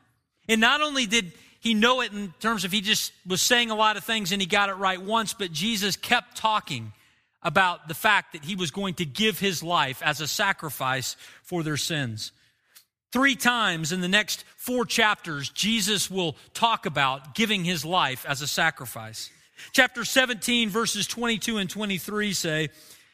And 0.48 0.60
not 0.60 0.82
only 0.82 1.06
did 1.06 1.32
he 1.60 1.74
know 1.76 2.02
it 2.02 2.14
in 2.14 2.34
terms 2.40 2.64
of 2.64 2.72
he 2.72 2.82
just 2.82 3.12
was 3.28 3.42
saying 3.42 3.70
a 3.70 3.76
lot 3.76 3.98
of 3.98 4.04
things 4.04 4.32
and 4.32 4.42
he 4.42 4.48
got 4.48 4.70
it 4.70 4.76
right 4.76 5.02
once, 5.02 5.34
but 5.34 5.52
Jesus 5.52 5.96
kept 5.96 6.36
talking 6.38 6.94
about 7.44 7.88
the 7.88 7.94
fact 7.94 8.34
that 8.34 8.44
he 8.44 8.56
was 8.56 8.72
going 8.72 8.96
to 8.96 9.06
give 9.06 9.40
his 9.40 9.62
life 9.62 10.02
as 10.04 10.20
a 10.20 10.28
sacrifice 10.28 11.16
for 11.44 11.62
their 11.62 11.78
sins. 11.78 12.32
Three 13.16 13.38
times 13.38 13.94
in 13.94 14.02
the 14.02 14.10
next 14.10 14.44
four 14.58 14.84
chapters, 14.84 15.48
Jesus 15.48 16.12
will 16.12 16.36
talk 16.54 16.86
about 16.86 17.34
giving 17.34 17.64
his 17.64 17.86
life 17.86 18.26
as 18.28 18.42
a 18.42 18.48
sacrifice. 18.48 19.30
Chapter 19.72 20.04
17, 20.04 20.70
verses 20.70 21.08
22 21.08 21.56
and 21.56 21.70
23 21.70 22.34
say, 22.34 22.68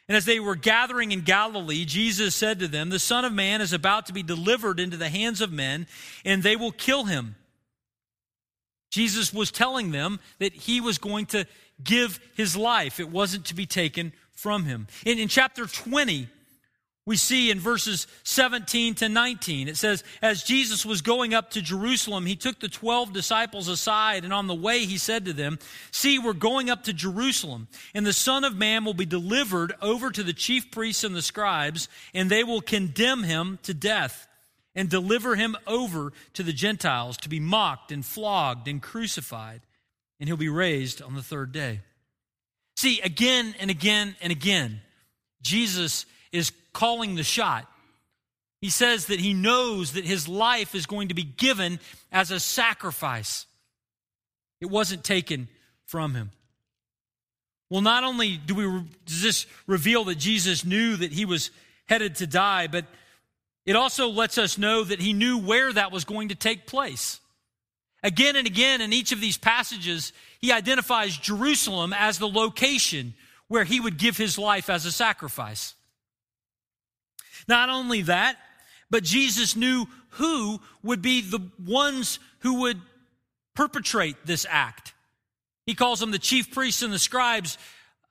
And 0.08 0.18
as 0.18 0.26
they 0.26 0.40
were 0.40 0.56
gathering 0.56 1.12
in 1.12 1.22
Galilee, 1.22 1.86
Jesus 1.86 2.34
said 2.34 2.58
to 2.62 2.68
them, 2.68 2.90
The 2.90 2.98
Son 2.98 3.26
of 3.26 3.32
Man 3.32 3.62
is 3.62 3.74
about 3.74 4.08
to 4.08 4.14
be 4.14 4.24
delivered 4.24 4.80
into 4.80 4.98
the 4.98 5.08
hands 5.08 5.40
of 5.40 5.52
men, 5.52 5.86
and 6.26 6.42
they 6.42 6.56
will 6.56 6.72
kill 6.72 7.04
him. 7.04 7.36
Jesus 8.90 9.32
was 9.32 9.52
telling 9.52 9.92
them 9.92 10.20
that 10.40 10.56
he 10.56 10.82
was 10.82 10.98
going 10.98 11.28
to 11.28 11.46
give 11.84 12.20
his 12.34 12.58
life. 12.58 13.00
It 13.00 13.12
wasn't 13.12 13.46
to 13.46 13.54
be 13.54 13.68
taken 13.68 14.14
from 14.32 14.66
him. 14.66 14.88
In, 15.06 15.20
in 15.20 15.28
chapter 15.28 15.68
20, 15.68 16.28
we 17.06 17.18
see 17.18 17.50
in 17.50 17.60
verses 17.60 18.06
17 18.24 18.96
to 18.96 19.10
19, 19.10 19.68
it 19.68 19.78
says, 19.78 20.04
As 20.22 20.44
Jesus 20.44 20.86
was 20.86 21.02
going 21.02 21.34
up 21.34 21.50
to 21.52 21.62
Jerusalem, 21.62 22.28
he 22.28 22.36
took 22.36 22.60
the 22.60 22.68
12 22.68 23.12
disciples 23.12 23.68
aside, 23.68 24.24
and 24.24 24.32
on 24.32 24.46
the 24.46 24.54
way 24.54 24.86
he 24.86 25.00
said 25.00 25.26
to 25.26 25.34
them, 25.34 25.58
See, 25.90 26.20
we're 26.20 26.34
going 26.34 26.70
up 26.70 26.84
to 26.84 26.94
Jerusalem, 26.94 27.68
and 27.96 28.06
the 28.06 28.14
Son 28.14 28.44
of 28.44 28.56
Man 28.56 28.86
will 28.86 28.94
be 28.94 29.08
delivered 29.08 29.74
over 29.82 30.12
to 30.12 30.22
the 30.22 30.34
chief 30.34 30.70
priests 30.70 31.04
and 31.04 31.16
the 31.16 31.24
scribes, 31.24 31.90
and 32.14 32.30
they 32.30 32.44
will 32.44 32.62
condemn 32.62 33.24
him 33.24 33.58
to 33.64 33.74
death 33.74 34.28
and 34.76 34.88
deliver 34.88 35.36
him 35.36 35.58
over 35.66 36.14
to 36.34 36.44
the 36.44 36.54
Gentiles 36.54 37.18
to 37.18 37.30
be 37.30 37.40
mocked 37.40 37.92
and 37.92 38.06
flogged 38.06 38.68
and 38.68 38.80
crucified, 38.80 39.62
and 40.20 40.30
he'll 40.30 40.38
be 40.38 40.50
raised 40.50 41.02
on 41.02 41.16
the 41.16 41.24
third 41.24 41.52
day. 41.52 41.82
See, 42.78 43.02
again 43.02 43.56
and 43.60 43.72
again 43.72 44.16
and 44.22 44.32
again, 44.32 44.82
Jesus 45.42 46.06
is 46.32 46.52
calling 46.74 47.16
the 47.16 47.24
shot. 47.24 47.68
He 48.62 48.70
says 48.70 49.08
that 49.08 49.20
he 49.20 49.34
knows 49.34 49.94
that 49.94 50.06
his 50.06 50.28
life 50.28 50.76
is 50.76 50.86
going 50.86 51.08
to 51.08 51.16
be 51.16 51.24
given 51.24 51.80
as 52.12 52.32
a 52.32 52.40
sacrifice. 52.40 53.46
It 54.60 54.70
wasn't 54.70 55.04
taken 55.04 55.48
from 55.86 56.14
him. 56.14 56.32
Well, 57.70 57.82
not 57.82 58.04
only 58.04 58.38
do 58.38 58.54
we 58.54 58.64
does 59.06 59.22
this 59.22 59.46
reveal 59.66 60.04
that 60.06 60.18
Jesus 60.18 60.66
knew 60.66 60.98
that 60.98 61.12
he 61.12 61.26
was 61.26 61.52
headed 61.88 62.16
to 62.16 62.28
die, 62.28 62.68
but 62.68 62.86
it 63.66 63.76
also 63.76 64.10
lets 64.10 64.38
us 64.38 64.58
know 64.58 64.84
that 64.84 65.00
he 65.00 65.14
knew 65.14 65.38
where 65.38 65.72
that 65.72 65.92
was 65.92 66.04
going 66.04 66.30
to 66.30 66.36
take 66.36 66.68
place. 66.68 67.20
Again 68.04 68.36
and 68.36 68.48
again 68.48 68.82
in 68.82 68.94
each 68.94 69.12
of 69.12 69.22
these 69.22 69.38
passages, 69.38 70.12
he 70.40 70.52
identifies 70.52 71.18
Jerusalem 71.18 71.94
as 71.94 72.20
the 72.20 72.28
location 72.28 73.14
where 73.48 73.64
he 73.64 73.80
would 73.80 73.98
give 73.98 74.18
his 74.18 74.38
life 74.38 74.70
as 74.70 74.86
a 74.86 74.92
sacrifice. 74.92 75.74
Not 77.52 77.68
only 77.68 78.04
that, 78.04 78.38
but 78.90 79.04
Jesus 79.04 79.58
knew 79.58 79.86
who 80.12 80.62
would 80.84 81.02
be 81.02 81.20
the 81.20 81.42
ones 81.66 82.18
who 82.40 82.62
would 82.62 82.80
perpetrate 83.56 84.16
this 84.26 84.46
act. 84.50 84.94
He 85.66 85.76
calls 85.76 86.00
them 86.00 86.12
the 86.12 86.18
chief 86.18 86.54
priests 86.54 86.82
and 86.82 86.94
the 86.94 86.98
scribes 86.98 87.58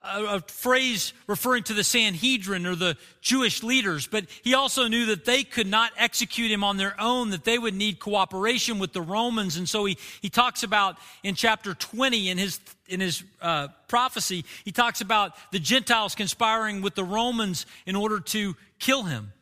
a, 0.02 0.40
phrase 0.40 1.12
referring 1.26 1.62
to 1.64 1.74
the 1.74 1.84
Sanhedrin 1.84 2.66
or 2.66 2.74
the 2.74 2.96
Jewish 3.20 3.62
leaders, 3.62 4.06
but 4.06 4.24
he 4.42 4.54
also 4.54 4.88
knew 4.88 5.06
that 5.06 5.24
they 5.24 5.44
could 5.44 5.66
not 5.66 5.92
execute 5.96 6.50
him 6.50 6.64
on 6.64 6.76
their 6.78 6.98
own, 7.00 7.30
that 7.30 7.44
they 7.44 7.58
would 7.58 7.74
need 7.74 7.98
cooperation 7.98 8.78
with 8.78 8.92
the 8.92 9.02
Romans. 9.02 9.56
And 9.56 9.68
so 9.68 9.84
he, 9.84 9.98
he 10.22 10.30
talks 10.30 10.62
about 10.62 10.96
in 11.22 11.34
chapter 11.34 11.74
20 11.74 12.30
in 12.30 12.38
his, 12.38 12.60
in 12.88 13.00
his 13.00 13.22
uh, 13.42 13.68
prophecy, 13.88 14.44
he 14.64 14.72
talks 14.72 15.02
about 15.02 15.32
the 15.52 15.58
Gentiles 15.58 16.14
conspiring 16.14 16.80
with 16.80 16.94
the 16.94 17.04
Romans 17.04 17.66
in 17.84 17.94
order 17.94 18.20
to 18.20 18.56
kill 18.80 19.04
him. 19.04 19.32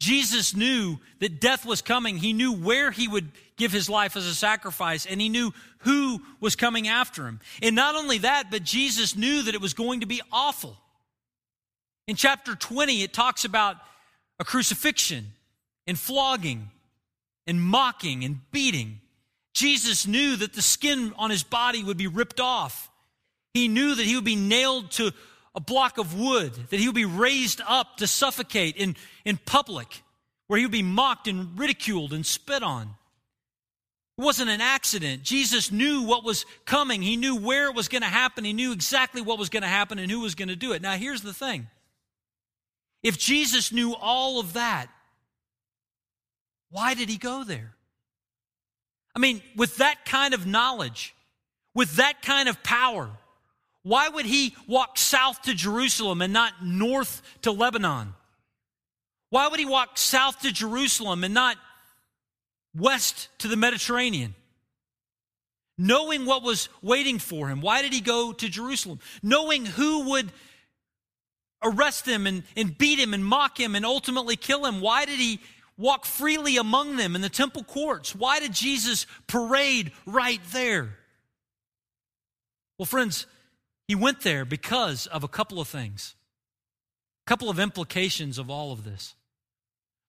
Jesus 0.00 0.54
knew 0.54 0.98
that 1.20 1.40
death 1.40 1.64
was 1.64 1.80
coming. 1.80 2.16
He 2.18 2.32
knew 2.32 2.52
where 2.52 2.90
he 2.90 3.08
would 3.08 3.30
give 3.56 3.72
his 3.72 3.88
life 3.88 4.16
as 4.16 4.26
a 4.26 4.34
sacrifice, 4.34 5.06
and 5.06 5.20
he 5.20 5.28
knew 5.28 5.52
who 5.78 6.20
was 6.40 6.56
coming 6.56 6.88
after 6.88 7.26
him. 7.26 7.40
And 7.62 7.74
not 7.74 7.94
only 7.94 8.18
that, 8.18 8.50
but 8.50 8.62
Jesus 8.62 9.16
knew 9.16 9.42
that 9.42 9.54
it 9.54 9.60
was 9.60 9.72
going 9.72 10.00
to 10.00 10.06
be 10.06 10.20
awful. 10.30 10.76
In 12.06 12.16
chapter 12.16 12.54
20, 12.54 13.02
it 13.02 13.12
talks 13.12 13.44
about 13.44 13.76
a 14.38 14.44
crucifixion 14.44 15.32
and 15.86 15.98
flogging 15.98 16.70
and 17.46 17.62
mocking 17.62 18.24
and 18.24 18.40
beating. 18.52 19.00
Jesus 19.54 20.06
knew 20.06 20.36
that 20.36 20.52
the 20.52 20.62
skin 20.62 21.14
on 21.16 21.30
his 21.30 21.42
body 21.42 21.82
would 21.82 21.96
be 21.96 22.06
ripped 22.06 22.40
off. 22.40 22.90
He 23.54 23.68
knew 23.68 23.94
that 23.94 24.04
he 24.04 24.14
would 24.14 24.24
be 24.24 24.36
nailed 24.36 24.90
to 24.92 25.12
a 25.56 25.60
block 25.60 25.96
of 25.96 26.18
wood, 26.18 26.52
that 26.68 26.78
he 26.78 26.86
would 26.86 26.94
be 26.94 27.06
raised 27.06 27.62
up 27.66 27.96
to 27.96 28.06
suffocate 28.06 28.76
in, 28.76 28.94
in 29.24 29.38
public, 29.38 30.02
where 30.46 30.58
he 30.58 30.66
would 30.66 30.72
be 30.72 30.82
mocked 30.82 31.26
and 31.26 31.58
ridiculed 31.58 32.12
and 32.12 32.24
spit 32.24 32.62
on. 32.62 32.94
It 34.18 34.22
wasn't 34.22 34.50
an 34.50 34.60
accident. 34.60 35.22
Jesus 35.22 35.72
knew 35.72 36.02
what 36.02 36.24
was 36.24 36.44
coming. 36.66 37.02
He 37.02 37.16
knew 37.16 37.36
where 37.36 37.68
it 37.68 37.74
was 37.74 37.88
going 37.88 38.02
to 38.02 38.08
happen. 38.08 38.44
He 38.44 38.52
knew 38.52 38.72
exactly 38.72 39.22
what 39.22 39.38
was 39.38 39.48
going 39.48 39.62
to 39.62 39.68
happen 39.68 39.98
and 39.98 40.10
who 40.10 40.20
was 40.20 40.34
going 40.34 40.48
to 40.48 40.56
do 40.56 40.72
it. 40.72 40.82
Now, 40.82 40.92
here's 40.92 41.22
the 41.22 41.34
thing 41.34 41.66
if 43.02 43.18
Jesus 43.18 43.72
knew 43.72 43.94
all 43.94 44.38
of 44.38 44.54
that, 44.54 44.88
why 46.70 46.94
did 46.94 47.08
he 47.08 47.16
go 47.16 47.44
there? 47.44 47.72
I 49.14 49.18
mean, 49.18 49.40
with 49.56 49.76
that 49.78 50.04
kind 50.04 50.34
of 50.34 50.46
knowledge, 50.46 51.14
with 51.74 51.96
that 51.96 52.20
kind 52.20 52.48
of 52.48 52.62
power, 52.62 53.10
why 53.86 54.08
would 54.08 54.26
he 54.26 54.52
walk 54.66 54.98
south 54.98 55.42
to 55.42 55.54
Jerusalem 55.54 56.20
and 56.20 56.32
not 56.32 56.52
north 56.60 57.22
to 57.42 57.52
Lebanon? 57.52 58.14
Why 59.30 59.46
would 59.46 59.60
he 59.60 59.64
walk 59.64 59.96
south 59.96 60.40
to 60.40 60.50
Jerusalem 60.50 61.22
and 61.22 61.32
not 61.32 61.56
west 62.74 63.28
to 63.38 63.46
the 63.46 63.56
Mediterranean? 63.56 64.34
Knowing 65.78 66.26
what 66.26 66.42
was 66.42 66.68
waiting 66.82 67.20
for 67.20 67.46
him, 67.46 67.60
why 67.60 67.80
did 67.80 67.92
he 67.92 68.00
go 68.00 68.32
to 68.32 68.48
Jerusalem? 68.48 68.98
Knowing 69.22 69.64
who 69.64 70.10
would 70.10 70.32
arrest 71.62 72.06
him 72.06 72.26
and, 72.26 72.42
and 72.56 72.76
beat 72.76 72.98
him 72.98 73.14
and 73.14 73.24
mock 73.24 73.60
him 73.60 73.76
and 73.76 73.86
ultimately 73.86 74.34
kill 74.34 74.66
him, 74.66 74.80
why 74.80 75.04
did 75.04 75.20
he 75.20 75.38
walk 75.78 76.06
freely 76.06 76.56
among 76.56 76.96
them 76.96 77.14
in 77.14 77.22
the 77.22 77.28
temple 77.28 77.62
courts? 77.62 78.16
Why 78.16 78.40
did 78.40 78.52
Jesus 78.52 79.06
parade 79.28 79.92
right 80.06 80.40
there? 80.50 80.96
Well, 82.78 82.86
friends, 82.86 83.26
he 83.88 83.94
went 83.94 84.20
there 84.22 84.44
because 84.44 85.06
of 85.06 85.24
a 85.24 85.28
couple 85.28 85.60
of 85.60 85.68
things, 85.68 86.14
a 87.26 87.30
couple 87.30 87.50
of 87.50 87.58
implications 87.58 88.38
of 88.38 88.50
all 88.50 88.72
of 88.72 88.84
this. 88.84 89.14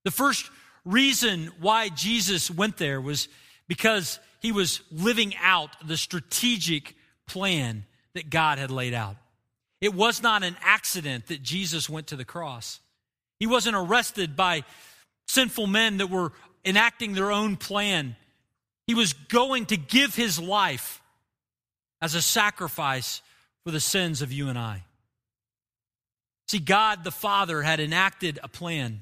The 0.03 0.12
first 0.12 0.50
reason 0.86 1.51
why 1.60 1.89
Jesus 1.89 2.50
went 2.50 2.77
there 2.77 3.01
was 3.01 3.27
because 3.67 4.19
he 4.41 4.51
was 4.51 4.81
living 4.91 5.36
out 5.41 5.69
the 5.86 5.98
strategic 5.98 6.96
plan 7.27 7.86
that 8.13 8.29
God 8.29 8.57
had 8.57 8.72
laid 8.72 8.93
out. 8.93 9.17
It 9.81 9.93
was 9.93 10.24
not 10.24 10.43
an 10.43 10.55
accident 10.63 11.27
that 11.27 11.43
Jesus 11.43 11.89
went 11.89 12.07
to 12.07 12.15
the 12.15 12.25
cross. 12.25 12.79
He 13.39 13.46
wasn't 13.46 13.75
arrested 13.75 14.36
by 14.36 14.63
sinful 15.27 15.67
men 15.67 15.98
that 15.98 16.10
were 16.10 16.31
enacting 16.65 17.13
their 17.13 17.31
own 17.31 17.57
plan. 17.57 18.15
He 18.88 18.96
was 18.96 19.13
going 19.13 19.67
to 19.67 19.77
give 19.77 20.15
his 20.15 20.39
life 20.39 21.01
as 22.01 22.15
a 22.15 22.22
sacrifice 22.22 23.22
for 23.67 23.71
the 23.71 23.79
sins 23.81 24.21
of 24.21 24.31
you 24.31 24.47
and 24.47 24.57
I. 24.57 24.86
See, 26.47 26.59
God 26.59 27.03
the 27.03 27.12
Father 27.12 27.62
had 27.62 27.81
enacted 27.81 28.39
a 28.41 28.47
plan 28.47 29.01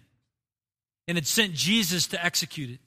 and 1.08 1.18
had 1.18 1.28
sent 1.28 1.54
Jesus 1.54 2.08
to 2.08 2.26
execute 2.26 2.72
it, 2.72 2.80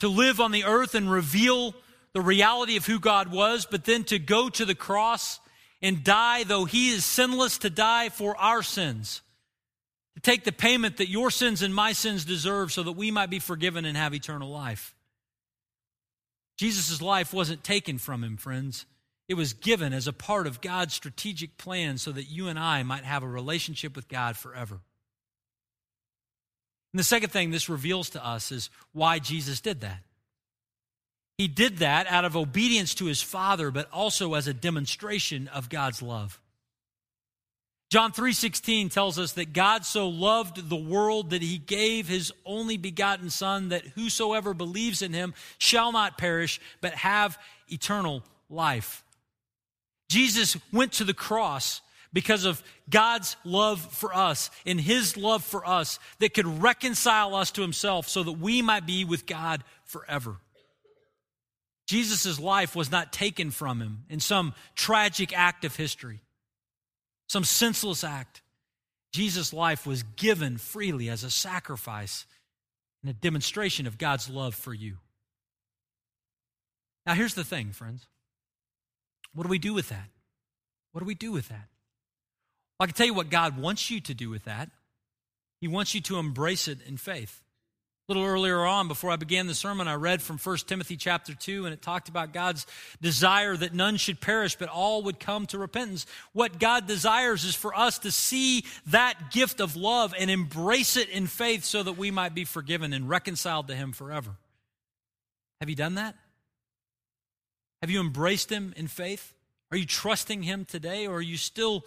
to 0.00 0.08
live 0.08 0.40
on 0.40 0.50
the 0.50 0.64
earth 0.64 0.96
and 0.96 1.08
reveal 1.08 1.72
the 2.14 2.20
reality 2.20 2.76
of 2.76 2.84
who 2.84 2.98
God 2.98 3.30
was, 3.30 3.64
but 3.64 3.84
then 3.84 4.02
to 4.06 4.18
go 4.18 4.48
to 4.48 4.64
the 4.64 4.74
cross 4.74 5.38
and 5.80 6.02
die, 6.02 6.42
though 6.42 6.64
He 6.64 6.90
is 6.90 7.04
sinless, 7.04 7.58
to 7.58 7.70
die 7.70 8.08
for 8.08 8.36
our 8.36 8.64
sins, 8.64 9.22
to 10.16 10.20
take 10.20 10.42
the 10.42 10.50
payment 10.50 10.96
that 10.96 11.08
your 11.08 11.30
sins 11.30 11.62
and 11.62 11.72
my 11.72 11.92
sins 11.92 12.24
deserve 12.24 12.72
so 12.72 12.82
that 12.82 12.96
we 12.96 13.12
might 13.12 13.30
be 13.30 13.38
forgiven 13.38 13.84
and 13.84 13.96
have 13.96 14.12
eternal 14.12 14.50
life. 14.50 14.96
Jesus' 16.56 17.00
life 17.00 17.32
wasn't 17.32 17.62
taken 17.62 17.98
from 17.98 18.24
him, 18.24 18.36
friends. 18.36 18.84
It 19.28 19.34
was 19.34 19.52
given 19.54 19.92
as 19.92 20.06
a 20.06 20.12
part 20.12 20.46
of 20.46 20.60
God's 20.60 20.94
strategic 20.94 21.56
plan 21.56 21.98
so 21.98 22.12
that 22.12 22.24
you 22.24 22.48
and 22.48 22.58
I 22.58 22.82
might 22.82 23.04
have 23.04 23.22
a 23.22 23.28
relationship 23.28 23.96
with 23.96 24.08
God 24.08 24.36
forever. 24.36 24.80
And 26.92 26.98
the 27.00 27.04
second 27.04 27.30
thing 27.30 27.50
this 27.50 27.68
reveals 27.68 28.10
to 28.10 28.24
us 28.24 28.52
is 28.52 28.70
why 28.92 29.18
Jesus 29.18 29.60
did 29.60 29.80
that. 29.80 30.02
He 31.38 31.48
did 31.48 31.78
that 31.78 32.06
out 32.06 32.24
of 32.24 32.36
obedience 32.36 32.94
to 32.94 33.06
his 33.06 33.20
Father, 33.20 33.70
but 33.70 33.90
also 33.90 34.34
as 34.34 34.46
a 34.46 34.54
demonstration 34.54 35.48
of 35.48 35.68
God's 35.68 36.02
love. 36.02 36.40
John 37.90 38.12
3:16 38.12 38.88
tells 38.88 39.18
us 39.18 39.32
that 39.32 39.52
God 39.52 39.84
so 39.84 40.08
loved 40.08 40.68
the 40.68 40.76
world 40.76 41.30
that 41.30 41.42
he 41.42 41.58
gave 41.58 42.08
his 42.08 42.32
only 42.44 42.76
begotten 42.76 43.30
son 43.30 43.68
that 43.68 43.86
whosoever 43.88 44.52
believes 44.52 45.02
in 45.02 45.12
him 45.12 45.34
shall 45.58 45.92
not 45.92 46.18
perish 46.18 46.60
but 46.80 46.94
have 46.94 47.38
eternal 47.68 48.24
life. 48.48 49.03
Jesus 50.08 50.56
went 50.72 50.92
to 50.92 51.04
the 51.04 51.14
cross 51.14 51.80
because 52.12 52.44
of 52.44 52.62
God's 52.88 53.36
love 53.44 53.80
for 53.92 54.14
us 54.14 54.50
and 54.64 54.80
his 54.80 55.16
love 55.16 55.44
for 55.44 55.66
us 55.66 55.98
that 56.20 56.32
could 56.32 56.62
reconcile 56.62 57.34
us 57.34 57.50
to 57.52 57.62
himself 57.62 58.08
so 58.08 58.22
that 58.22 58.32
we 58.32 58.62
might 58.62 58.86
be 58.86 59.04
with 59.04 59.26
God 59.26 59.64
forever. 59.84 60.36
Jesus' 61.86 62.40
life 62.40 62.74
was 62.74 62.90
not 62.90 63.12
taken 63.12 63.50
from 63.50 63.80
him 63.80 64.04
in 64.08 64.20
some 64.20 64.54
tragic 64.74 65.36
act 65.36 65.64
of 65.64 65.76
history, 65.76 66.20
some 67.28 67.44
senseless 67.44 68.04
act. 68.04 68.40
Jesus' 69.12 69.52
life 69.52 69.86
was 69.86 70.02
given 70.02 70.56
freely 70.56 71.08
as 71.08 71.24
a 71.24 71.30
sacrifice 71.30 72.26
and 73.02 73.10
a 73.10 73.14
demonstration 73.14 73.86
of 73.86 73.98
God's 73.98 74.30
love 74.30 74.54
for 74.54 74.72
you. 74.72 74.96
Now, 77.06 77.14
here's 77.14 77.34
the 77.34 77.44
thing, 77.44 77.72
friends. 77.72 78.06
What 79.34 79.42
do 79.44 79.48
we 79.48 79.58
do 79.58 79.74
with 79.74 79.88
that? 79.90 80.08
What 80.92 81.00
do 81.00 81.06
we 81.06 81.14
do 81.14 81.32
with 81.32 81.48
that? 81.48 81.68
Well, 82.78 82.84
I 82.84 82.86
can 82.86 82.94
tell 82.94 83.06
you 83.06 83.14
what 83.14 83.30
God 83.30 83.58
wants 83.58 83.90
you 83.90 84.00
to 84.02 84.14
do 84.14 84.30
with 84.30 84.44
that. 84.44 84.70
He 85.60 85.68
wants 85.68 85.94
you 85.94 86.00
to 86.02 86.18
embrace 86.18 86.68
it 86.68 86.78
in 86.86 86.96
faith. 86.96 87.40
A 88.06 88.12
little 88.12 88.28
earlier 88.28 88.60
on, 88.60 88.86
before 88.86 89.10
I 89.10 89.16
began 89.16 89.46
the 89.46 89.54
sermon, 89.54 89.88
I 89.88 89.94
read 89.94 90.20
from 90.20 90.36
1 90.36 90.56
Timothy 90.66 90.98
chapter 90.98 91.34
2, 91.34 91.64
and 91.64 91.72
it 91.72 91.80
talked 91.80 92.10
about 92.10 92.34
God's 92.34 92.66
desire 93.00 93.56
that 93.56 93.72
none 93.72 93.96
should 93.96 94.20
perish, 94.20 94.56
but 94.56 94.68
all 94.68 95.04
would 95.04 95.18
come 95.18 95.46
to 95.46 95.58
repentance. 95.58 96.04
What 96.34 96.58
God 96.58 96.86
desires 96.86 97.44
is 97.44 97.54
for 97.54 97.74
us 97.74 97.98
to 98.00 98.12
see 98.12 98.66
that 98.88 99.30
gift 99.30 99.58
of 99.58 99.74
love 99.74 100.14
and 100.18 100.30
embrace 100.30 100.98
it 100.98 101.08
in 101.08 101.26
faith 101.26 101.64
so 101.64 101.82
that 101.82 101.96
we 101.96 102.10
might 102.10 102.34
be 102.34 102.44
forgiven 102.44 102.92
and 102.92 103.08
reconciled 103.08 103.68
to 103.68 103.74
Him 103.74 103.92
forever. 103.92 104.32
Have 105.60 105.70
you 105.70 105.76
done 105.76 105.94
that? 105.94 106.14
Have 107.84 107.90
you 107.90 108.00
embraced 108.00 108.48
Him 108.48 108.72
in 108.78 108.88
faith? 108.88 109.34
Are 109.70 109.76
you 109.76 109.84
trusting 109.84 110.42
Him 110.42 110.64
today, 110.64 111.06
or 111.06 111.16
are 111.16 111.20
you 111.20 111.36
still 111.36 111.84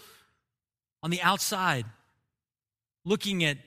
on 1.01 1.09
the 1.09 1.19
outside 1.23 1.87
looking 3.03 3.43
at 3.43 3.57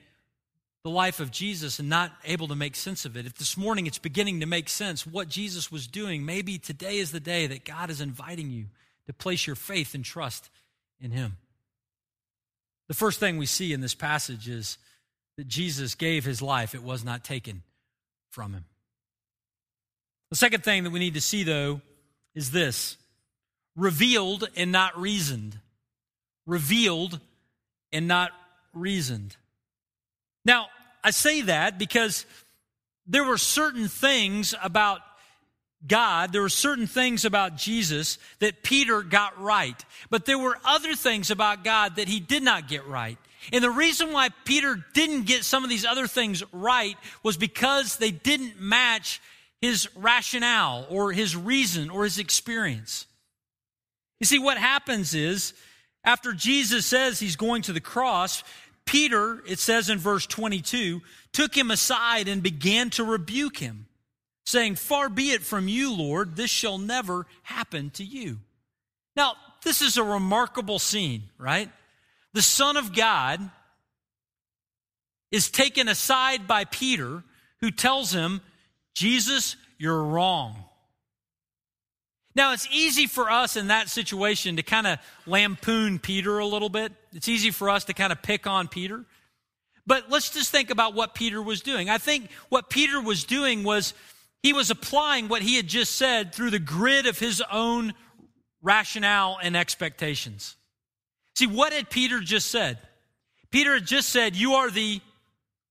the 0.85 0.89
life 0.89 1.19
of 1.19 1.29
Jesus 1.29 1.77
and 1.77 1.89
not 1.89 2.13
able 2.23 2.47
to 2.47 2.55
make 2.55 2.77
sense 2.77 3.03
of 3.03 3.17
it. 3.17 3.25
If 3.25 3.33
this 3.33 3.57
morning 3.57 3.85
it's 3.85 3.97
beginning 3.97 4.39
to 4.39 4.45
make 4.45 4.69
sense 4.69 5.05
what 5.05 5.27
Jesus 5.27 5.73
was 5.73 5.87
doing, 5.87 6.25
maybe 6.25 6.57
today 6.57 6.99
is 6.99 7.11
the 7.11 7.19
day 7.19 7.47
that 7.47 7.65
God 7.65 7.89
is 7.89 7.99
inviting 7.99 8.49
you 8.49 8.67
to 9.07 9.13
place 9.13 9.45
your 9.45 9.57
faith 9.57 9.93
and 9.93 10.05
trust 10.05 10.49
in 11.01 11.11
Him. 11.11 11.35
The 12.87 12.93
first 12.93 13.19
thing 13.19 13.39
we 13.39 13.45
see 13.45 13.73
in 13.73 13.81
this 13.81 13.93
passage 13.93 14.47
is 14.47 14.77
that 15.35 15.49
Jesus 15.49 15.95
gave 15.95 16.23
His 16.23 16.41
life, 16.41 16.73
it 16.73 16.81
was 16.81 17.03
not 17.03 17.25
taken 17.25 17.63
from 18.29 18.53
Him. 18.53 18.63
The 20.29 20.37
second 20.37 20.63
thing 20.63 20.85
that 20.85 20.91
we 20.91 20.99
need 20.99 21.15
to 21.15 21.21
see, 21.21 21.43
though, 21.43 21.81
is 22.35 22.51
this 22.51 22.97
revealed 23.75 24.47
and 24.55 24.71
not 24.71 24.99
reasoned. 24.99 25.57
Revealed 26.45 27.19
and 27.91 28.07
not 28.07 28.31
reasoned. 28.73 29.35
Now, 30.43 30.67
I 31.03 31.11
say 31.11 31.41
that 31.41 31.77
because 31.77 32.25
there 33.07 33.23
were 33.23 33.37
certain 33.37 33.87
things 33.87 34.53
about 34.61 35.01
God, 35.85 36.31
there 36.31 36.41
were 36.41 36.49
certain 36.49 36.87
things 36.87 37.25
about 37.25 37.57
Jesus 37.57 38.19
that 38.39 38.61
Peter 38.61 39.01
got 39.01 39.39
right, 39.41 39.83
but 40.09 40.25
there 40.25 40.37
were 40.37 40.57
other 40.63 40.95
things 40.95 41.31
about 41.31 41.63
God 41.63 41.95
that 41.95 42.07
he 42.07 42.19
did 42.19 42.43
not 42.43 42.67
get 42.67 42.85
right. 42.85 43.17
And 43.51 43.63
the 43.63 43.71
reason 43.71 44.11
why 44.11 44.29
Peter 44.45 44.83
didn't 44.93 45.23
get 45.23 45.43
some 45.43 45.63
of 45.63 45.69
these 45.69 45.85
other 45.85 46.05
things 46.07 46.43
right 46.53 46.95
was 47.23 47.37
because 47.37 47.97
they 47.97 48.11
didn't 48.11 48.59
match 48.61 49.19
his 49.61 49.87
rationale 49.95 50.85
or 50.89 51.11
his 51.11 51.35
reason 51.35 51.89
or 51.89 52.03
his 52.03 52.17
experience. 52.17 53.05
You 54.19 54.25
see, 54.25 54.39
what 54.39 54.57
happens 54.57 55.13
is 55.13 55.53
after 56.03 56.33
Jesus 56.33 56.85
says 56.85 57.19
he's 57.19 57.35
going 57.35 57.61
to 57.63 57.73
the 57.73 57.79
cross, 57.79 58.43
Peter, 58.85 59.41
it 59.47 59.59
says 59.59 59.89
in 59.89 59.99
verse 59.99 60.25
22, 60.25 61.01
took 61.31 61.55
him 61.55 61.71
aside 61.71 62.27
and 62.27 62.41
began 62.41 62.89
to 62.91 63.03
rebuke 63.03 63.57
him, 63.57 63.85
saying, 64.45 64.75
Far 64.75 65.09
be 65.09 65.31
it 65.31 65.43
from 65.43 65.67
you, 65.67 65.95
Lord, 65.95 66.35
this 66.35 66.49
shall 66.49 66.77
never 66.77 67.27
happen 67.43 67.91
to 67.91 68.03
you. 68.03 68.39
Now, 69.15 69.35
this 69.63 69.81
is 69.81 69.97
a 69.97 70.03
remarkable 70.03 70.79
scene, 70.79 71.23
right? 71.37 71.69
The 72.33 72.41
Son 72.41 72.77
of 72.77 72.95
God 72.95 73.49
is 75.31 75.49
taken 75.49 75.87
aside 75.87 76.47
by 76.47 76.65
Peter, 76.65 77.23
who 77.59 77.71
tells 77.71 78.11
him, 78.11 78.41
Jesus, 78.93 79.55
you're 79.77 80.03
wrong. 80.03 80.55
Now, 82.33 82.53
it's 82.53 82.67
easy 82.71 83.07
for 83.07 83.29
us 83.29 83.57
in 83.57 83.67
that 83.67 83.89
situation 83.89 84.55
to 84.55 84.63
kind 84.63 84.87
of 84.87 84.99
lampoon 85.25 85.99
Peter 85.99 86.39
a 86.39 86.45
little 86.45 86.69
bit. 86.69 86.93
It's 87.13 87.27
easy 87.27 87.51
for 87.51 87.69
us 87.69 87.85
to 87.85 87.93
kind 87.93 88.11
of 88.11 88.21
pick 88.21 88.47
on 88.47 88.67
Peter. 88.67 89.05
But 89.85 90.09
let's 90.09 90.29
just 90.29 90.51
think 90.51 90.69
about 90.69 90.93
what 90.93 91.13
Peter 91.13 91.41
was 91.41 91.61
doing. 91.61 91.89
I 91.89 91.97
think 91.97 92.29
what 92.49 92.69
Peter 92.69 93.01
was 93.01 93.23
doing 93.23 93.63
was 93.63 93.93
he 94.43 94.53
was 94.53 94.69
applying 94.69 95.27
what 95.27 95.41
he 95.41 95.55
had 95.55 95.67
just 95.67 95.95
said 95.95 96.33
through 96.33 96.51
the 96.51 96.59
grid 96.59 97.05
of 97.05 97.19
his 97.19 97.43
own 97.51 97.93
rationale 98.61 99.37
and 99.41 99.57
expectations. 99.57 100.55
See, 101.35 101.47
what 101.47 101.73
had 101.73 101.89
Peter 101.89 102.19
just 102.19 102.49
said? 102.49 102.77
Peter 103.49 103.73
had 103.73 103.85
just 103.85 104.09
said, 104.09 104.35
You 104.35 104.53
are 104.53 104.69
the 104.69 105.01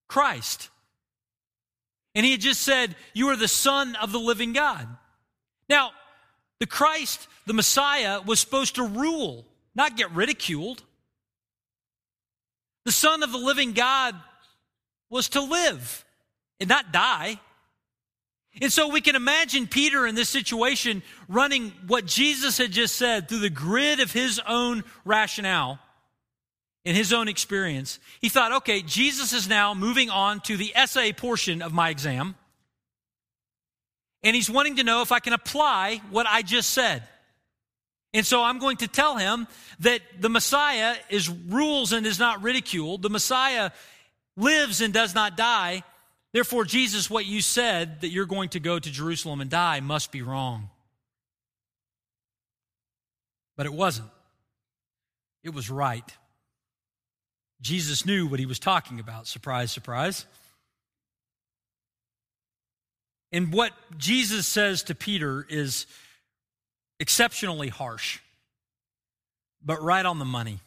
Christ. 0.09 0.69
And 2.14 2.25
he 2.25 2.33
had 2.33 2.40
just 2.40 2.62
said, 2.62 2.96
You 3.14 3.29
are 3.29 3.37
the 3.37 3.49
Son 3.49 3.96
of 3.96 4.12
the 4.12 4.18
living 4.18 4.53
God. 4.53 4.87
Now, 5.68 5.92
the 6.59 6.66
Christ, 6.66 7.29
the 7.46 7.53
Messiah, 7.53 8.20
was 8.20 8.40
supposed 8.40 8.75
to 8.77 8.83
rule, 8.83 9.46
not 9.75 9.96
get 9.96 10.11
ridiculed. 10.12 10.83
The 12.85 12.92
Son 12.92 13.23
of 13.23 13.33
the 13.33 13.38
living 13.38 13.73
God 13.73 14.14
was 15.09 15.29
to 15.31 15.40
live 15.40 16.05
and 16.59 16.68
not 16.68 16.92
die. 16.92 17.38
And 18.61 18.73
so 18.73 18.88
we 18.88 19.01
can 19.01 19.16
imagine 19.16 19.66
Peter 19.66 20.07
in 20.07 20.14
this 20.14 20.29
situation 20.29 21.03
running 21.29 21.73
what 21.87 22.05
Jesus 22.07 22.59
had 22.59 22.73
just 22.73 22.96
said 22.96 23.29
through 23.29 23.38
the 23.38 23.51
grid 23.51 24.01
of 24.01 24.12
his 24.12 24.40
own 24.46 24.83
rationale 25.05 25.79
in 26.85 26.95
his 26.95 27.12
own 27.12 27.29
experience. 27.29 27.99
He 28.21 28.29
thought, 28.29 28.53
okay, 28.53 28.83
Jesus 28.83 29.33
is 29.33 29.49
now 29.49 29.75
moving 29.75 30.11
on 30.11 30.40
to 30.40 30.57
the 30.57 30.73
essay 30.75 31.12
portion 31.12 31.62
of 31.62 31.73
my 31.73 31.90
exam 31.90 32.37
and 34.23 34.37
he's 34.37 34.51
wanting 34.51 34.77
to 34.77 34.85
know 34.85 35.03
if 35.03 35.12
I 35.12 35.21
can 35.21 35.33
apply 35.33 36.03
what 36.11 36.27
I 36.27 36.43
just 36.43 36.71
said. 36.71 37.03
And 38.12 38.27
so 38.27 38.43
I'm 38.43 38.59
going 38.59 38.79
to 38.79 38.88
tell 38.88 39.16
him 39.16 39.47
that 39.81 40.03
the 40.19 40.29
Messiah 40.29 40.97
is 41.09 41.29
rules 41.29 41.93
and 41.93 42.05
is 42.07 42.19
not 42.19 42.43
ridiculed. 42.43 43.03
The 43.03 43.11
Messiah 43.11 43.71
lives 44.37 44.81
and 44.81 44.93
does 44.93 45.14
not 45.14 45.37
die. 45.37 45.85
Therefore, 46.33 46.64
Jesus, 46.64 47.09
what 47.09 47.25
you 47.25 47.40
said 47.40 48.03
that 48.03 48.09
you're 48.09 48.27
going 48.27 48.51
to 48.51 48.61
go 48.61 48.79
to 48.79 48.90
Jerusalem 48.90 49.40
and 49.40 49.49
die 49.49 49.81
must 49.81 50.12
be 50.12 50.23
wrong. 50.23 50.71
But 53.57 53.66
it 53.66 53.73
wasn't. 53.73 54.11
It 55.43 55.55
was 55.55 55.71
right. 55.71 56.05
Jesus 57.61 58.07
knew 58.07 58.27
what 58.27 58.40
he 58.40 58.46
was 58.46 58.59
talking 58.59 59.01
about. 59.01 59.27
Surprise, 59.27 59.70
surprise. 59.70 60.27
And 63.33 63.53
what 63.53 63.73
Jesus 63.96 64.46
says 64.46 64.83
to 64.85 64.94
Peter 64.94 65.46
is 65.49 65.87
exceptionally 66.99 67.68
harsh, 67.68 68.18
but 69.64 69.83
right 69.83 70.05
on 70.05 70.18
the 70.18 70.25
money. 70.25 70.59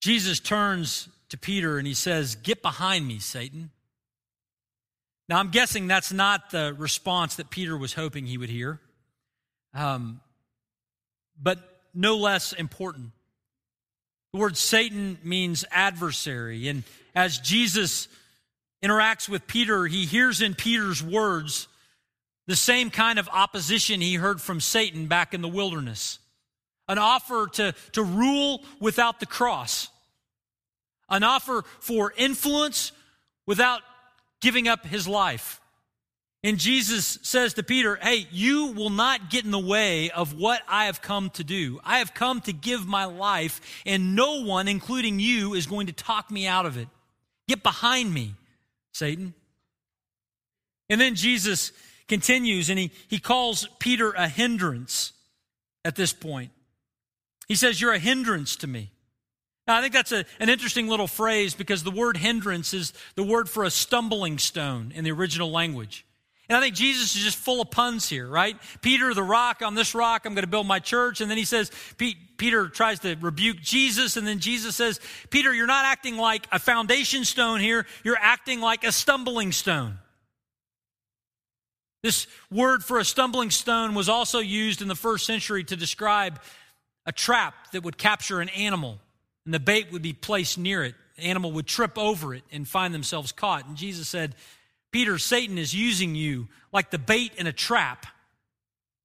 Jesus 0.00 0.40
turns 0.40 1.08
to 1.30 1.38
Peter 1.38 1.78
and 1.78 1.86
he 1.86 1.94
says, 1.94 2.34
Get 2.36 2.62
behind 2.62 3.06
me, 3.06 3.18
Satan. 3.18 3.70
Now, 5.28 5.38
I'm 5.38 5.50
guessing 5.50 5.86
that's 5.86 6.12
not 6.12 6.50
the 6.50 6.74
response 6.76 7.36
that 7.36 7.50
Peter 7.50 7.76
was 7.76 7.94
hoping 7.94 8.26
he 8.26 8.36
would 8.36 8.50
hear, 8.50 8.80
um, 9.72 10.20
but 11.40 11.58
no 11.94 12.16
less 12.16 12.52
important. 12.52 13.12
The 14.32 14.38
word 14.38 14.56
Satan 14.56 15.18
means 15.22 15.64
adversary. 15.70 16.68
And 16.68 16.84
as 17.14 17.38
Jesus 17.38 18.08
interacts 18.82 19.28
with 19.28 19.46
Peter, 19.46 19.86
he 19.86 20.06
hears 20.06 20.40
in 20.40 20.54
Peter's 20.54 21.02
words 21.02 21.68
the 22.46 22.56
same 22.56 22.90
kind 22.90 23.18
of 23.18 23.28
opposition 23.32 24.00
he 24.00 24.14
heard 24.14 24.40
from 24.40 24.60
Satan 24.60 25.06
back 25.06 25.34
in 25.34 25.42
the 25.42 25.48
wilderness 25.48 26.18
an 26.88 26.98
offer 26.98 27.46
to, 27.46 27.72
to 27.92 28.02
rule 28.02 28.62
without 28.78 29.18
the 29.18 29.26
cross, 29.26 29.88
an 31.08 31.22
offer 31.22 31.64
for 31.80 32.12
influence 32.18 32.92
without 33.46 33.80
giving 34.42 34.68
up 34.68 34.84
his 34.84 35.08
life. 35.08 35.61
And 36.44 36.58
Jesus 36.58 37.18
says 37.22 37.54
to 37.54 37.62
Peter, 37.62 37.96
Hey, 37.96 38.26
you 38.32 38.68
will 38.68 38.90
not 38.90 39.30
get 39.30 39.44
in 39.44 39.52
the 39.52 39.58
way 39.58 40.10
of 40.10 40.34
what 40.34 40.60
I 40.66 40.86
have 40.86 41.00
come 41.00 41.30
to 41.30 41.44
do. 41.44 41.78
I 41.84 41.98
have 41.98 42.14
come 42.14 42.40
to 42.42 42.52
give 42.52 42.86
my 42.86 43.04
life, 43.04 43.60
and 43.86 44.16
no 44.16 44.42
one, 44.42 44.66
including 44.66 45.20
you, 45.20 45.54
is 45.54 45.66
going 45.66 45.86
to 45.86 45.92
talk 45.92 46.30
me 46.30 46.46
out 46.46 46.66
of 46.66 46.76
it. 46.76 46.88
Get 47.46 47.62
behind 47.62 48.12
me, 48.12 48.34
Satan. 48.92 49.34
And 50.90 51.00
then 51.00 51.14
Jesus 51.14 51.72
continues 52.08 52.68
and 52.68 52.78
he, 52.78 52.90
he 53.08 53.18
calls 53.18 53.66
Peter 53.78 54.10
a 54.10 54.28
hindrance 54.28 55.12
at 55.84 55.96
this 55.96 56.12
point. 56.12 56.50
He 57.46 57.54
says, 57.54 57.80
You're 57.80 57.94
a 57.94 57.98
hindrance 57.98 58.56
to 58.56 58.66
me. 58.66 58.90
Now, 59.66 59.78
I 59.78 59.80
think 59.80 59.94
that's 59.94 60.10
a, 60.10 60.24
an 60.40 60.48
interesting 60.48 60.88
little 60.88 61.06
phrase 61.06 61.54
because 61.54 61.84
the 61.84 61.92
word 61.92 62.16
hindrance 62.16 62.74
is 62.74 62.92
the 63.14 63.22
word 63.22 63.48
for 63.48 63.62
a 63.62 63.70
stumbling 63.70 64.38
stone 64.38 64.92
in 64.92 65.04
the 65.04 65.12
original 65.12 65.52
language. 65.52 66.04
And 66.48 66.58
I 66.58 66.60
think 66.60 66.74
Jesus 66.74 67.14
is 67.16 67.22
just 67.22 67.38
full 67.38 67.60
of 67.60 67.70
puns 67.70 68.08
here, 68.08 68.26
right? 68.26 68.56
Peter, 68.82 69.14
the 69.14 69.22
rock, 69.22 69.62
on 69.62 69.74
this 69.74 69.94
rock, 69.94 70.22
I'm 70.26 70.34
going 70.34 70.42
to 70.42 70.50
build 70.50 70.66
my 70.66 70.80
church. 70.80 71.20
And 71.20 71.30
then 71.30 71.38
he 71.38 71.44
says, 71.44 71.70
Peter 72.36 72.68
tries 72.68 72.98
to 73.00 73.16
rebuke 73.20 73.58
Jesus. 73.60 74.16
And 74.16 74.26
then 74.26 74.40
Jesus 74.40 74.76
says, 74.76 75.00
Peter, 75.30 75.54
you're 75.54 75.66
not 75.66 75.84
acting 75.86 76.16
like 76.16 76.46
a 76.52 76.58
foundation 76.58 77.24
stone 77.24 77.60
here. 77.60 77.86
You're 78.02 78.18
acting 78.20 78.60
like 78.60 78.84
a 78.84 78.92
stumbling 78.92 79.52
stone. 79.52 79.98
This 82.02 82.26
word 82.50 82.82
for 82.82 82.98
a 82.98 83.04
stumbling 83.04 83.50
stone 83.50 83.94
was 83.94 84.08
also 84.08 84.40
used 84.40 84.82
in 84.82 84.88
the 84.88 84.96
first 84.96 85.24
century 85.24 85.62
to 85.64 85.76
describe 85.76 86.40
a 87.06 87.12
trap 87.12 87.54
that 87.72 87.84
would 87.84 87.96
capture 87.96 88.40
an 88.40 88.48
animal, 88.50 88.98
and 89.44 89.54
the 89.54 89.60
bait 89.60 89.92
would 89.92 90.02
be 90.02 90.12
placed 90.12 90.58
near 90.58 90.82
it. 90.82 90.96
The 91.16 91.22
animal 91.22 91.52
would 91.52 91.66
trip 91.66 91.96
over 91.96 92.34
it 92.34 92.42
and 92.50 92.66
find 92.66 92.92
themselves 92.92 93.30
caught. 93.30 93.66
And 93.66 93.76
Jesus 93.76 94.08
said, 94.08 94.34
Peter, 94.92 95.18
Satan 95.18 95.58
is 95.58 95.74
using 95.74 96.14
you 96.14 96.48
like 96.72 96.90
the 96.90 96.98
bait 96.98 97.32
in 97.36 97.46
a 97.46 97.52
trap 97.52 98.06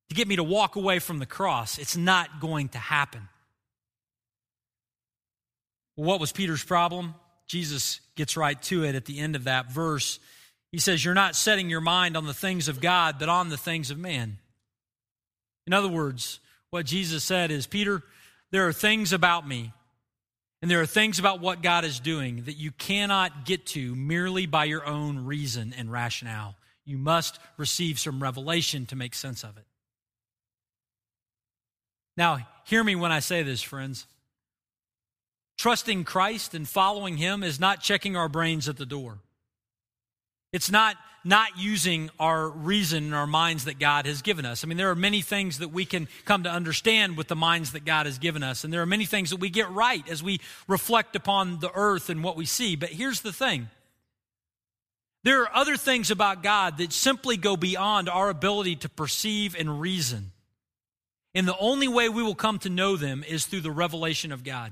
to 0.10 0.15
get 0.15 0.28
me 0.28 0.36
to 0.36 0.43
walk 0.43 0.76
away 0.76 1.00
from 1.00 1.19
the 1.19 1.26
cross. 1.26 1.78
It's 1.78 1.97
not 1.97 2.39
going 2.39 2.69
to 2.69 2.78
happen. 2.78 3.28
What 5.95 6.19
was 6.19 6.32
Peter's 6.32 6.63
problem? 6.63 7.15
Jesus 7.47 8.02
gets 8.15 8.38
right 8.38 8.62
to 8.63 8.84
it 8.84 8.95
at 8.95 9.06
the 9.06 9.19
end 9.19 9.36
of 9.36 9.45
that 9.45 9.71
verse. 9.71 10.19
He 10.71 10.80
says, 10.80 11.04
You're 11.04 11.13
not 11.13 11.36
setting 11.36 11.69
your 11.69 11.82
mind 11.82 12.17
on 12.17 12.26
the 12.26 12.34
things 12.34 12.67
of 12.67 12.82
God, 12.82 13.15
but 13.17 13.30
on 13.30 13.50
the 13.50 13.58
things 13.58 13.89
of 13.89 13.97
man. 13.97 14.38
In 15.65 15.73
other 15.73 15.88
words, 15.88 16.39
what 16.69 16.86
Jesus 16.86 17.23
said 17.23 17.50
is, 17.50 17.65
Peter, 17.65 18.04
there 18.52 18.67
are 18.67 18.73
things 18.73 19.13
about 19.13 19.47
me 19.47 19.73
and 20.62 20.72
there 20.72 20.82
are 20.82 20.88
things 20.88 21.20
about 21.20 21.39
what 21.39 21.62
God 21.62 21.86
is 21.86 22.00
doing 22.00 22.43
that 22.46 22.58
you 22.58 22.72
cannot 22.72 23.46
get 23.46 23.65
to 23.67 23.96
merely 23.96 24.46
by 24.46 24.65
your 24.65 24.86
own 24.86 25.26
reason 25.26 25.74
and 25.78 25.91
rationale. 25.91 26.56
You 26.84 26.98
must 26.98 27.39
receive 27.58 28.00
some 28.00 28.24
revelation 28.24 28.86
to 28.88 28.96
make 28.96 29.13
sense 29.13 29.43
of 29.43 29.58
it. 29.58 29.65
Now, 32.15 32.39
hear 32.65 32.84
me 32.84 32.96
when 32.96 33.12
I 33.12 33.20
say 33.20 33.43
this, 33.43 33.62
friends. 33.62 34.08
Trusting 35.58 36.04
Christ 36.04 36.56
and 36.56 36.67
following 36.67 37.17
Him 37.17 37.43
is 37.43 37.60
not 37.60 37.82
checking 37.82 38.15
our 38.15 38.30
brains 38.30 38.67
at 38.67 38.78
the 38.78 38.86
door. 38.86 39.20
It's 40.52 40.72
not 40.72 40.96
not 41.28 41.58
using 41.58 42.10
our 42.20 42.48
reason 42.48 43.04
and 43.04 43.16
our 43.16 43.28
minds 43.28 43.66
that 43.66 43.80
God 43.80 44.06
has 44.06 44.22
given 44.22 44.46
us. 44.46 44.63
I 44.63 44.68
mean, 44.68 44.78
there 44.78 44.90
are 44.90 44.96
many 44.96 45.22
things 45.22 45.60
that 45.60 45.70
we 45.70 45.84
can 45.84 46.08
come 46.24 46.44
to 46.44 46.50
understand 46.50 47.18
with 47.18 47.28
the 47.28 47.36
minds 47.36 47.74
that 47.74 47.84
God 47.84 48.06
has 48.06 48.18
given 48.18 48.44
us, 48.44 48.63
and 48.63 48.72
there 48.72 48.82
are 48.82 48.88
many 48.88 49.06
things 49.06 49.32
that 49.32 49.40
we 49.40 49.50
get 49.50 49.70
right 49.70 50.08
as 50.10 50.24
we 50.24 50.40
reflect 50.68 51.16
upon 51.16 51.60
the 51.60 51.72
earth 51.74 52.10
and 52.10 52.24
what 52.24 52.38
we 52.38 52.46
see. 52.46 52.76
But 52.76 52.90
here's 52.90 53.22
the 53.22 53.34
thing 53.34 53.70
there 55.24 55.42
are 55.42 55.54
other 55.54 55.76
things 55.76 56.10
about 56.10 56.44
God 56.44 56.78
that 56.78 56.94
simply 56.94 57.36
go 57.36 57.58
beyond 57.58 58.08
our 58.08 58.30
ability 58.30 58.78
to 58.78 58.90
perceive 58.90 59.56
and 59.56 59.82
reason. 59.82 60.32
And 61.36 61.46
the 61.46 61.58
only 61.58 61.90
way 61.90 62.08
we 62.08 62.24
will 62.24 62.36
come 62.36 62.60
to 62.60 62.70
know 62.70 62.96
them 62.96 63.26
is 63.28 63.46
through 63.46 63.62
the 63.62 63.72
revelation 63.72 64.32
of 64.32 64.46
God. 64.46 64.72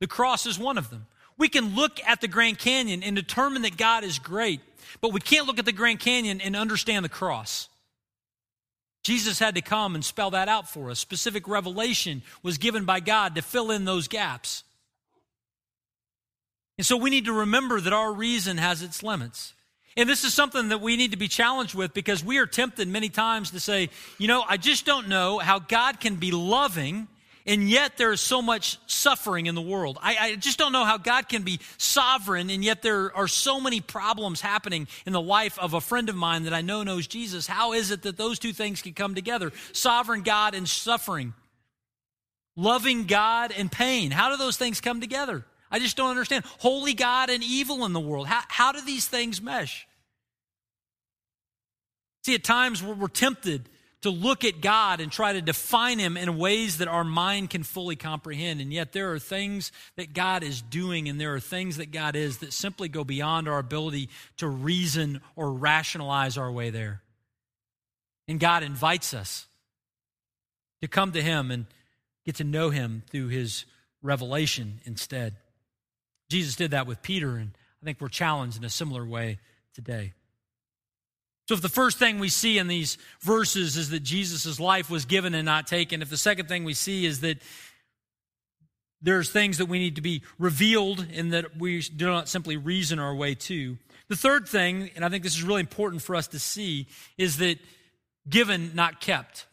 The 0.00 0.08
cross 0.08 0.44
is 0.46 0.58
one 0.58 0.76
of 0.76 0.90
them. 0.90 1.06
We 1.38 1.48
can 1.48 1.76
look 1.76 2.00
at 2.06 2.20
the 2.20 2.28
Grand 2.28 2.58
Canyon 2.58 3.02
and 3.02 3.16
determine 3.16 3.62
that 3.62 3.76
God 3.76 4.04
is 4.04 4.18
great, 4.18 4.60
but 5.00 5.12
we 5.12 5.20
can't 5.20 5.46
look 5.46 5.58
at 5.58 5.64
the 5.64 5.72
Grand 5.72 6.00
Canyon 6.00 6.40
and 6.40 6.54
understand 6.56 7.04
the 7.04 7.08
cross. 7.08 7.68
Jesus 9.02 9.38
had 9.38 9.56
to 9.56 9.62
come 9.62 9.94
and 9.94 10.04
spell 10.04 10.30
that 10.30 10.48
out 10.48 10.68
for 10.70 10.90
us. 10.90 10.98
Specific 10.98 11.48
revelation 11.48 12.22
was 12.42 12.58
given 12.58 12.84
by 12.84 13.00
God 13.00 13.34
to 13.34 13.42
fill 13.42 13.70
in 13.70 13.84
those 13.84 14.06
gaps. 14.06 14.62
And 16.78 16.86
so 16.86 16.96
we 16.96 17.10
need 17.10 17.26
to 17.26 17.32
remember 17.32 17.80
that 17.80 17.92
our 17.92 18.12
reason 18.12 18.58
has 18.58 18.82
its 18.82 19.02
limits. 19.02 19.54
And 19.96 20.08
this 20.08 20.24
is 20.24 20.32
something 20.32 20.68
that 20.68 20.80
we 20.80 20.96
need 20.96 21.10
to 21.10 21.18
be 21.18 21.28
challenged 21.28 21.74
with 21.74 21.92
because 21.92 22.24
we 22.24 22.38
are 22.38 22.46
tempted 22.46 22.88
many 22.88 23.08
times 23.08 23.50
to 23.50 23.60
say, 23.60 23.90
you 24.18 24.26
know, 24.26 24.42
I 24.48 24.56
just 24.56 24.86
don't 24.86 25.08
know 25.08 25.38
how 25.38 25.58
God 25.58 26.00
can 26.00 26.16
be 26.16 26.30
loving 26.30 27.08
and 27.46 27.68
yet 27.68 27.96
there 27.96 28.12
is 28.12 28.20
so 28.20 28.40
much 28.40 28.78
suffering 28.86 29.46
in 29.46 29.54
the 29.54 29.62
world. 29.62 29.98
I, 30.00 30.16
I, 30.20 30.36
just 30.36 30.58
don't 30.58 30.72
know 30.72 30.84
how 30.84 30.98
God 30.98 31.28
can 31.28 31.42
be 31.42 31.60
sovereign, 31.76 32.50
and 32.50 32.64
yet 32.64 32.82
there 32.82 33.14
are 33.16 33.28
so 33.28 33.60
many 33.60 33.80
problems 33.80 34.40
happening 34.40 34.86
in 35.06 35.12
the 35.12 35.20
life 35.20 35.58
of 35.58 35.74
a 35.74 35.80
friend 35.80 36.08
of 36.08 36.14
mine 36.14 36.44
that 36.44 36.54
I 36.54 36.60
know 36.60 36.82
knows 36.82 37.06
Jesus. 37.06 37.46
How 37.46 37.72
is 37.72 37.90
it 37.90 38.02
that 38.02 38.16
those 38.16 38.38
two 38.38 38.52
things 38.52 38.82
can 38.82 38.92
come 38.94 39.14
together? 39.14 39.52
Sovereign 39.72 40.22
God 40.22 40.54
and 40.54 40.68
suffering. 40.68 41.34
Loving 42.54 43.06
God 43.06 43.52
and 43.56 43.72
pain. 43.72 44.10
How 44.10 44.30
do 44.30 44.36
those 44.36 44.56
things 44.56 44.80
come 44.80 45.00
together? 45.00 45.44
I 45.70 45.78
just 45.78 45.96
don't 45.96 46.10
understand. 46.10 46.44
Holy 46.58 46.92
God 46.92 47.30
and 47.30 47.42
evil 47.42 47.86
in 47.86 47.92
the 47.92 48.00
world. 48.00 48.26
How, 48.26 48.42
how 48.48 48.72
do 48.72 48.82
these 48.82 49.08
things 49.08 49.40
mesh? 49.40 49.86
See, 52.24 52.34
at 52.34 52.44
times 52.44 52.82
we're, 52.82 52.94
we're 52.94 53.08
tempted 53.08 53.68
to 54.02 54.10
look 54.10 54.44
at 54.44 54.60
God 54.60 55.00
and 55.00 55.10
try 55.10 55.32
to 55.32 55.40
define 55.40 55.98
Him 55.98 56.16
in 56.16 56.36
ways 56.36 56.78
that 56.78 56.88
our 56.88 57.04
mind 57.04 57.50
can 57.50 57.62
fully 57.62 57.96
comprehend. 57.96 58.60
And 58.60 58.72
yet, 58.72 58.92
there 58.92 59.12
are 59.12 59.18
things 59.18 59.72
that 59.96 60.12
God 60.12 60.42
is 60.42 60.60
doing 60.60 61.08
and 61.08 61.20
there 61.20 61.34
are 61.34 61.40
things 61.40 61.76
that 61.76 61.90
God 61.92 62.16
is 62.16 62.38
that 62.38 62.52
simply 62.52 62.88
go 62.88 63.04
beyond 63.04 63.48
our 63.48 63.58
ability 63.58 64.08
to 64.38 64.48
reason 64.48 65.20
or 65.36 65.52
rationalize 65.52 66.36
our 66.36 66.50
way 66.50 66.70
there. 66.70 67.00
And 68.28 68.38
God 68.38 68.62
invites 68.62 69.14
us 69.14 69.46
to 70.80 70.88
come 70.88 71.12
to 71.12 71.22
Him 71.22 71.50
and 71.50 71.66
get 72.26 72.36
to 72.36 72.44
know 72.44 72.70
Him 72.70 73.02
through 73.10 73.28
His 73.28 73.64
revelation 74.02 74.80
instead. 74.84 75.36
Jesus 76.28 76.56
did 76.56 76.72
that 76.72 76.86
with 76.86 77.02
Peter, 77.02 77.36
and 77.36 77.52
I 77.82 77.84
think 77.84 78.00
we're 78.00 78.08
challenged 78.08 78.56
in 78.56 78.64
a 78.64 78.70
similar 78.70 79.06
way 79.06 79.38
today. 79.74 80.12
So, 81.48 81.54
if 81.54 81.60
the 81.60 81.68
first 81.68 81.98
thing 81.98 82.18
we 82.18 82.28
see 82.28 82.58
in 82.58 82.68
these 82.68 82.98
verses 83.20 83.76
is 83.76 83.90
that 83.90 84.00
Jesus' 84.00 84.60
life 84.60 84.88
was 84.88 85.04
given 85.04 85.34
and 85.34 85.44
not 85.44 85.66
taken, 85.66 86.00
if 86.00 86.10
the 86.10 86.16
second 86.16 86.46
thing 86.46 86.64
we 86.64 86.74
see 86.74 87.04
is 87.04 87.20
that 87.20 87.38
there's 89.02 89.30
things 89.30 89.58
that 89.58 89.66
we 89.66 89.80
need 89.80 89.96
to 89.96 90.02
be 90.02 90.22
revealed 90.38 91.04
and 91.12 91.32
that 91.32 91.58
we 91.58 91.80
do 91.80 92.06
not 92.06 92.28
simply 92.28 92.56
reason 92.56 93.00
our 93.00 93.14
way 93.14 93.34
to. 93.34 93.76
The 94.08 94.16
third 94.16 94.46
thing, 94.46 94.90
and 94.94 95.04
I 95.04 95.08
think 95.08 95.24
this 95.24 95.34
is 95.34 95.42
really 95.42 95.60
important 95.60 96.02
for 96.02 96.14
us 96.14 96.28
to 96.28 96.38
see, 96.38 96.86
is 97.18 97.38
that 97.38 97.58
given, 98.28 98.72
not 98.74 99.00
kept. 99.00 99.46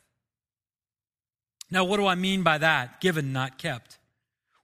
Now, 1.72 1.84
what 1.84 1.98
do 1.98 2.06
I 2.06 2.16
mean 2.16 2.44
by 2.44 2.60
that? 2.60 3.02
Given, 3.02 3.34
not 3.34 3.58
kept. 3.58 3.98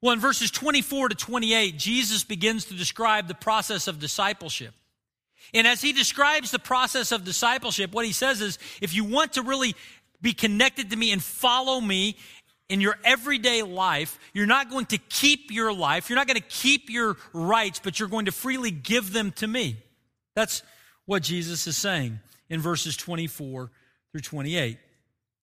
Well, 0.01 0.13
in 0.13 0.19
verses 0.19 0.51
24 0.51 1.09
to 1.09 1.15
28, 1.15 1.77
Jesus 1.77 2.23
begins 2.23 2.65
to 2.65 2.75
describe 2.75 3.27
the 3.27 3.33
process 3.33 3.87
of 3.87 3.99
discipleship. 3.99 4.73
And 5.53 5.67
as 5.67 5.81
he 5.81 5.93
describes 5.93 6.51
the 6.51 6.59
process 6.59 7.11
of 7.11 7.23
discipleship, 7.23 7.93
what 7.93 8.05
he 8.05 8.11
says 8.11 8.41
is 8.41 8.59
if 8.81 8.93
you 8.93 9.03
want 9.03 9.33
to 9.33 9.41
really 9.41 9.75
be 10.21 10.33
connected 10.33 10.89
to 10.89 10.95
me 10.95 11.11
and 11.11 11.23
follow 11.23 11.79
me 11.79 12.17
in 12.69 12.81
your 12.81 12.97
everyday 13.03 13.61
life, 13.61 14.17
you're 14.33 14.47
not 14.47 14.69
going 14.69 14.87
to 14.87 14.97
keep 14.97 15.51
your 15.51 15.71
life, 15.71 16.09
you're 16.09 16.17
not 16.17 16.27
going 16.27 16.39
to 16.39 16.47
keep 16.47 16.89
your 16.89 17.15
rights, 17.31 17.79
but 17.83 17.99
you're 17.99 18.09
going 18.09 18.25
to 18.25 18.31
freely 18.31 18.71
give 18.71 19.13
them 19.13 19.31
to 19.33 19.47
me. 19.47 19.77
That's 20.35 20.63
what 21.05 21.21
Jesus 21.21 21.67
is 21.67 21.77
saying 21.77 22.19
in 22.49 22.59
verses 22.59 22.97
24 22.97 23.69
through 24.11 24.21
28. 24.21 24.79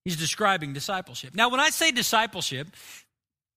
He's 0.05 0.17
describing 0.17 0.73
discipleship. 0.73 1.35
Now, 1.35 1.49
when 1.49 1.61
I 1.61 1.71
say 1.71 1.93
discipleship, 1.93 2.69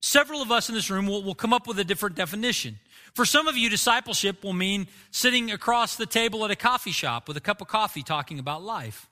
several 0.01 0.41
of 0.41 0.51
us 0.51 0.69
in 0.69 0.75
this 0.75 0.91
room 0.91 1.07
will, 1.07 1.23
will 1.23 1.35
come 1.35 1.53
up 1.53 1.67
with 1.67 1.79
a 1.79 1.83
different 1.83 2.15
definition. 2.15 2.77
For 3.15 3.23
some 3.25 3.47
of 3.47 3.55
you, 3.55 3.69
discipleship 3.69 4.43
will 4.43 4.53
mean 4.53 4.87
sitting 5.09 5.49
across 5.49 5.95
the 5.95 6.05
table 6.05 6.43
at 6.43 6.51
a 6.51 6.55
coffee 6.55 6.91
shop 6.91 7.29
with 7.29 7.37
a 7.37 7.41
cup 7.41 7.61
of 7.61 7.67
coffee 7.69 8.03
talking 8.03 8.39
about 8.39 8.61
life. 8.61 9.09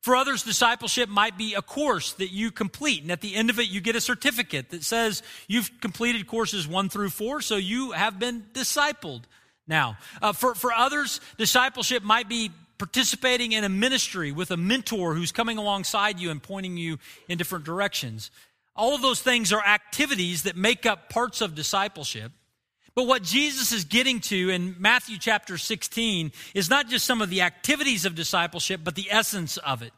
For 0.00 0.16
others, 0.16 0.42
discipleship 0.42 1.08
might 1.08 1.38
be 1.38 1.54
a 1.54 1.62
course 1.62 2.14
that 2.14 2.32
you 2.32 2.50
complete, 2.50 3.02
and 3.02 3.12
at 3.12 3.20
the 3.20 3.36
end 3.36 3.50
of 3.50 3.60
it, 3.60 3.68
you 3.68 3.80
get 3.80 3.94
a 3.94 4.00
certificate 4.00 4.70
that 4.70 4.82
says 4.82 5.22
you've 5.46 5.70
completed 5.80 6.26
courses 6.26 6.66
one 6.66 6.88
through 6.88 7.10
four, 7.10 7.40
so 7.40 7.56
you 7.56 7.92
have 7.92 8.18
been 8.18 8.44
discipled. 8.52 9.22
Now, 9.68 9.98
uh, 10.20 10.32
for, 10.32 10.56
for 10.56 10.72
others, 10.72 11.20
discipleship 11.38 12.02
might 12.02 12.28
be 12.28 12.50
participating 12.76 13.52
in 13.52 13.62
a 13.62 13.68
ministry 13.68 14.32
with 14.32 14.50
a 14.50 14.56
mentor 14.56 15.14
who's 15.14 15.32
coming 15.32 15.58
alongside 15.58 16.18
you 16.18 16.30
and 16.30 16.42
pointing 16.42 16.76
you 16.76 16.98
in 17.28 17.38
different 17.38 17.64
directions. 17.64 18.32
All 18.74 18.96
of 18.96 19.00
those 19.00 19.22
things 19.22 19.52
are 19.52 19.64
activities 19.64 20.42
that 20.42 20.56
make 20.56 20.84
up 20.84 21.08
parts 21.08 21.40
of 21.40 21.54
discipleship. 21.54 22.32
But 22.94 23.06
what 23.06 23.22
Jesus 23.22 23.72
is 23.72 23.84
getting 23.84 24.20
to 24.20 24.50
in 24.50 24.76
Matthew 24.78 25.18
chapter 25.18 25.58
16 25.58 26.32
is 26.54 26.70
not 26.70 26.88
just 26.88 27.04
some 27.04 27.22
of 27.22 27.30
the 27.30 27.42
activities 27.42 28.04
of 28.04 28.14
discipleship, 28.14 28.82
but 28.84 28.94
the 28.94 29.08
essence 29.10 29.56
of 29.56 29.82
it. 29.82 29.92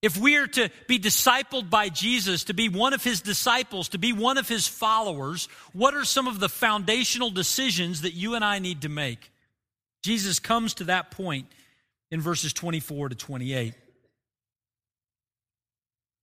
If 0.00 0.16
we 0.16 0.36
are 0.36 0.46
to 0.46 0.70
be 0.86 0.98
discipled 0.98 1.70
by 1.70 1.88
Jesus, 1.88 2.44
to 2.44 2.54
be 2.54 2.68
one 2.68 2.92
of 2.92 3.02
his 3.02 3.20
disciples, 3.20 3.88
to 3.88 3.98
be 3.98 4.12
one 4.12 4.38
of 4.38 4.48
his 4.48 4.68
followers, 4.68 5.48
what 5.72 5.94
are 5.94 6.04
some 6.04 6.28
of 6.28 6.38
the 6.38 6.48
foundational 6.48 7.30
decisions 7.30 8.02
that 8.02 8.14
you 8.14 8.34
and 8.34 8.44
I 8.44 8.60
need 8.60 8.82
to 8.82 8.88
make? 8.88 9.32
Jesus 10.04 10.38
comes 10.38 10.74
to 10.74 10.84
that 10.84 11.10
point 11.10 11.46
in 12.12 12.20
verses 12.20 12.52
24 12.52 13.08
to 13.08 13.14
28. 13.16 13.74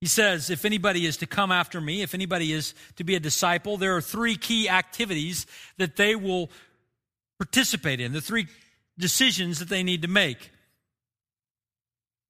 He 0.02 0.08
says, 0.08 0.50
If 0.50 0.66
anybody 0.66 1.06
is 1.06 1.18
to 1.18 1.26
come 1.26 1.52
after 1.52 1.80
me, 1.80 2.02
if 2.02 2.14
anybody 2.14 2.52
is 2.52 2.74
to 2.98 3.04
be 3.04 3.16
a 3.16 3.20
disciple, 3.20 3.78
there 3.78 3.96
are 3.96 4.02
three 4.02 4.36
key 4.36 4.70
activities 4.70 5.46
that 5.78 5.96
they 5.96 6.16
will 6.16 6.50
participate 7.38 8.00
in, 8.00 8.14
the 8.14 8.22
three 8.22 8.48
decisions 8.98 9.60
that 9.60 9.70
they 9.70 9.84
need 9.84 10.02
to 10.04 10.08
make. 10.08 10.52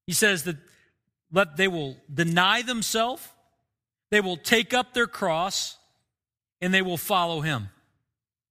He 0.08 0.14
says 0.14 0.44
that 0.44 0.58
let, 1.32 1.58
they 1.58 1.68
will 1.68 1.98
deny 2.12 2.62
themselves, 2.62 3.28
they 4.12 4.22
will 4.22 4.38
take 4.38 4.74
up 4.74 4.94
their 4.94 5.08
cross, 5.08 5.78
and 6.62 6.74
they 6.74 6.82
will 6.82 6.98
follow 6.98 7.42
him. 7.42 7.70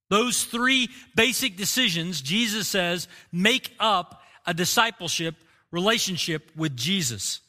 Those 0.09 0.43
three 0.43 0.89
basic 1.15 1.57
decisions, 1.57 2.21
Jesus 2.21 2.67
says, 2.67 3.07
make 3.31 3.73
up 3.79 4.21
a 4.45 4.53
discipleship 4.53 5.35
relationship 5.71 6.51
with 6.55 6.77
Jesus. 6.77 7.39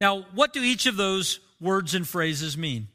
Now, 0.00 0.26
what 0.34 0.52
do 0.52 0.62
each 0.62 0.86
of 0.86 0.96
those 0.96 1.40
words 1.60 1.94
and 1.94 2.06
phrases 2.06 2.56
mean? 2.58 2.88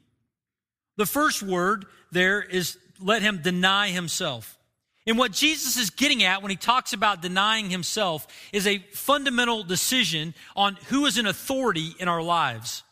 The 0.96 1.06
first 1.06 1.42
word 1.42 1.86
there 2.12 2.42
is 2.42 2.76
let 3.00 3.22
him 3.22 3.40
deny 3.42 3.88
himself. 3.88 4.58
And 5.06 5.16
what 5.16 5.32
Jesus 5.32 5.76
is 5.76 5.90
getting 5.90 6.22
at 6.22 6.42
when 6.42 6.50
he 6.50 6.56
talks 6.56 6.92
about 6.92 7.22
denying 7.22 7.70
himself 7.70 8.26
is 8.52 8.66
a 8.66 8.78
fundamental 8.92 9.64
decision 9.64 10.34
on 10.54 10.76
who 10.88 11.06
is 11.06 11.16
an 11.16 11.26
authority 11.26 11.94
in 11.98 12.06
our 12.06 12.22
lives. 12.22 12.82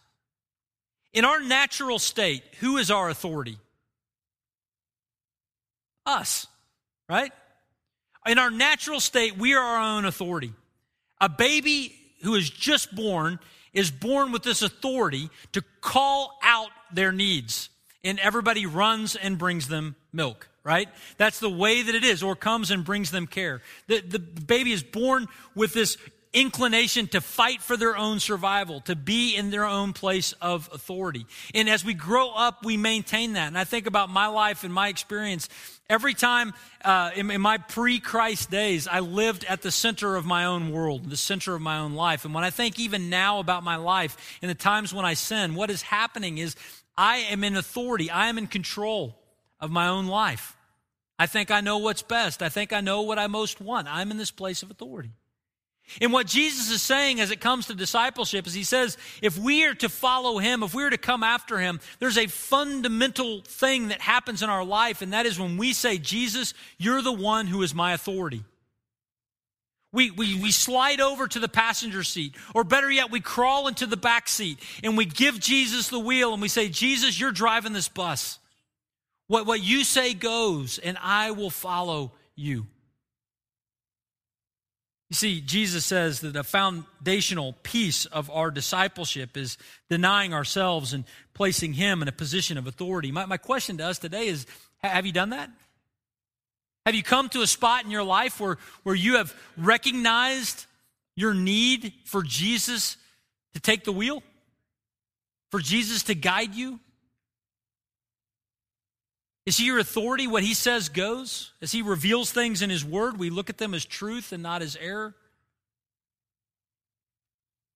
In 1.13 1.25
our 1.25 1.41
natural 1.41 1.99
state, 1.99 2.43
who 2.61 2.79
is 2.79 2.91
our 2.91 3.11
authority? 3.11 3.59
Us, 6.07 6.47
right? 7.09 7.33
In 8.27 8.39
our 8.39 8.51
natural 8.51 9.01
state, 9.01 9.37
we 9.37 9.55
are 9.55 9.63
our 9.63 9.97
own 9.97 10.05
authority. 10.05 10.53
A 11.21 11.29
baby 11.29 11.95
who 12.23 12.35
is 12.35 12.49
just 12.49 12.95
born 12.95 13.39
is 13.73 13.91
born 13.91 14.33
with 14.33 14.43
this 14.43 14.63
authority 14.63 15.31
to 15.53 15.63
call 15.81 16.39
out 16.43 16.71
their 16.93 17.13
needs, 17.13 17.71
and 18.05 18.19
everybody 18.19 18.67
runs 18.67 19.17
and 19.17 19.39
brings 19.39 19.69
them 19.69 19.97
milk 20.13 20.49
right? 20.65 20.91
That's 21.17 21.41
the 21.41 21.49
way 21.49 21.81
that 21.81 21.95
it 21.95 22.05
is, 22.05 22.23
or 22.23 22.37
comes 22.37 22.71
and 22.71 22.85
brings 22.85 23.11
them 23.11 23.27
care. 23.27 23.63
The, 23.87 24.03
the 24.03 24.19
baby 24.19 24.73
is 24.73 24.83
born 24.83 25.27
with 25.55 25.73
this 25.73 25.97
inclination 26.33 27.07
to 27.09 27.21
fight 27.21 27.63
for 27.63 27.77
their 27.77 27.97
own 27.97 28.21
survival, 28.21 28.81
to 28.83 28.95
be 28.95 29.35
in 29.35 29.51
their 29.51 29.65
own 29.65 29.93
place 29.93 30.33
of 30.41 30.69
authority. 30.73 31.27
And 31.55 31.69
as 31.69 31.85
we 31.85 31.95
grow 31.95 32.31
up, 32.31 32.65
we 32.65 32.77
maintain 32.77 33.33
that. 33.35 33.49
And 33.49 33.59
I 33.59 33.65
think 33.65 33.87
about 33.87 34.11
my 34.11 34.27
life 34.27 34.65
and 34.65 34.73
my 34.73 34.89
experience. 34.89 35.49
Every 35.89 36.15
time 36.15 36.53
uh, 36.85 37.11
in, 37.17 37.31
in 37.31 37.41
my 37.41 37.59
pre 37.59 37.99
Christ 37.99 38.51
days, 38.51 38.87
I 38.87 39.01
lived 39.01 39.45
at 39.45 39.63
the 39.63 39.71
center 39.71 40.17
of 40.17 40.27
my 40.27 40.45
own 40.45 40.71
world, 40.71 41.09
the 41.09 41.17
center 41.17 41.55
of 41.55 41.63
my 41.63 41.79
own 41.79 41.95
life. 41.95 42.25
And 42.25 42.35
when 42.35 42.45
I 42.45 42.51
think 42.51 42.79
even 42.79 43.09
now 43.09 43.39
about 43.39 43.63
my 43.63 43.77
life, 43.77 44.39
in 44.43 44.49
the 44.49 44.55
times 44.55 44.93
when 44.93 45.07
I 45.07 45.15
sin, 45.15 45.55
what 45.55 45.71
is 45.71 45.83
happening 45.83 46.39
is 46.39 46.57
I 46.97 47.19
am 47.19 47.43
in 47.43 47.57
authority, 47.57 48.11
I 48.11 48.29
am 48.29 48.39
in 48.39 48.49
control 48.49 49.19
of 49.61 49.71
my 49.71 49.89
own 49.89 50.07
life. 50.07 50.57
I 51.19 51.27
think 51.27 51.51
I 51.51 51.61
know 51.61 51.79
what's 51.79 52.03
best. 52.03 52.43
I 52.43 52.49
think 52.49 52.73
I 52.73 52.81
know 52.81 53.03
what 53.03 53.19
I 53.19 53.27
most 53.27 53.61
want. 53.61 53.89
I'm 53.89 54.11
in 54.11 54.19
this 54.19 54.31
place 54.31 54.63
of 54.63 54.71
authority. 54.71 55.11
And 56.01 56.13
what 56.13 56.27
Jesus 56.27 56.71
is 56.71 56.83
saying 56.83 57.21
as 57.21 57.31
it 57.31 57.41
comes 57.41 57.67
to 57.67 57.75
discipleship 57.75 58.47
is 58.47 58.55
he 58.55 58.65
says, 58.65 58.97
if 59.23 59.39
we 59.39 59.65
are 59.65 59.75
to 59.75 59.89
follow 59.89 60.39
him, 60.39 60.63
if 60.63 60.75
we 60.75 60.85
are 60.85 60.91
to 60.91 60.99
come 60.99 61.23
after 61.23 61.59
him, 61.59 61.81
there's 61.99 62.19
a 62.19 62.27
fundamental 62.27 63.43
thing 63.43 63.89
that 63.89 64.01
happens 64.01 64.43
in 64.43 64.51
our 64.51 64.65
life, 64.65 65.03
and 65.03 65.13
that 65.13 65.27
is 65.27 65.39
when 65.39 65.57
we 65.57 65.73
say, 65.73 65.99
Jesus, 65.99 66.55
you're 66.77 67.03
the 67.03 67.13
one 67.13 67.47
who 67.47 67.63
is 67.63 67.75
my 67.75 67.93
authority. 67.93 68.45
We, 69.91 70.11
we, 70.11 70.39
we 70.39 70.51
slide 70.51 71.01
over 71.01 71.27
to 71.27 71.39
the 71.39 71.49
passenger 71.49 72.03
seat, 72.03 72.35
or 72.55 72.63
better 72.63 72.91
yet, 72.91 73.11
we 73.11 73.21
crawl 73.21 73.69
into 73.69 73.87
the 73.87 73.97
back 73.97 74.29
seat 74.29 74.59
and 74.85 74.99
we 74.99 75.07
give 75.07 75.41
Jesus 75.41 75.89
the 75.89 75.99
wheel 75.99 76.35
and 76.35 76.43
we 76.43 76.49
say, 76.49 76.69
Jesus, 76.69 77.19
you're 77.19 77.33
driving 77.33 77.73
this 77.73 77.89
bus. 77.89 78.39
What, 79.29 79.47
what 79.47 79.63
you 79.63 79.85
say 79.85 80.13
goes, 80.13 80.79
and 80.79 80.99
I 81.03 81.31
will 81.31 81.51
follow 81.51 82.13
you. 82.35 82.67
You 85.11 85.15
see, 85.15 85.41
Jesus 85.41 85.87
says 85.87 86.21
that 86.21 86.37
a 86.37 86.45
foundational 86.45 87.55
piece 87.63 88.05
of 88.05 88.31
our 88.31 88.51
discipleship 88.51 89.37
is 89.37 89.57
denying 89.89 90.35
ourselves 90.35 90.93
and 90.93 91.05
placing 91.33 91.73
Him 91.73 92.03
in 92.03 92.09
a 92.09 92.13
position 92.13 92.59
of 92.59 92.67
authority. 92.67 93.11
My, 93.11 93.25
my 93.25 93.39
question 93.39 93.79
to 93.79 93.87
us 93.87 93.99
today 93.99 94.29
is 94.29 94.47
have 94.83 95.07
you 95.07 95.13
done 95.13 95.31
that? 95.31 95.51
Have 96.85 96.95
you 96.95 97.03
come 97.03 97.29
to 97.31 97.43
a 97.43 97.47
spot 97.47 97.85
in 97.85 97.91
your 97.91 98.03
life 98.03 98.39
where, 98.41 98.59
where 98.83 98.95
you 98.95 99.17
have 99.17 99.35
recognized 99.57 100.67
your 101.17 101.35
need 101.35 101.93
for 102.05 102.23
Jesus 102.23 102.97
to 103.55 103.61
take 103.61 103.85
the 103.85 103.93
wheel? 103.93 104.23
For 105.51 105.61
Jesus 105.61 106.05
to 106.05 106.15
guide 106.15 106.55
you? 106.55 106.81
Is 109.49 109.57
he 109.57 109.65
your 109.65 109.79
authority? 109.79 110.27
What 110.27 110.43
he 110.43 110.53
says 110.53 110.91
goes? 110.91 111.53
As 111.63 111.73
he 111.73 111.81
reveals 111.81 112.31
things 112.31 112.61
in 112.61 112.69
his 112.69 112.85
word, 112.85 113.19
we 113.19 113.31
look 113.31 113.49
at 113.49 113.57
them 113.57 113.73
as 113.73 113.83
truth 113.83 114.31
and 114.31 114.43
not 114.43 114.61
as 114.61 114.77
error. 114.77 115.15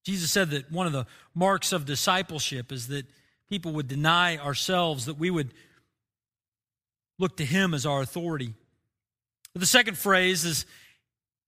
Jesus 0.05 0.29
said 0.29 0.51
that 0.51 0.71
one 0.71 0.85
of 0.85 0.93
the 0.93 1.07
marks 1.33 1.71
of 1.71 1.85
discipleship 1.85 2.71
is 2.71 2.89
that 2.89 3.07
people 3.49 3.71
would 3.71 3.87
deny 3.87 4.37
ourselves, 4.37 5.05
that 5.05 5.17
we 5.17 5.31
would 5.31 5.51
look 7.17 7.37
to 7.37 7.45
him 7.45 7.73
as 7.73 7.87
our 7.87 8.03
authority. 8.03 8.53
But 9.53 9.61
the 9.61 9.65
second 9.65 9.97
phrase 9.97 10.45
is 10.45 10.67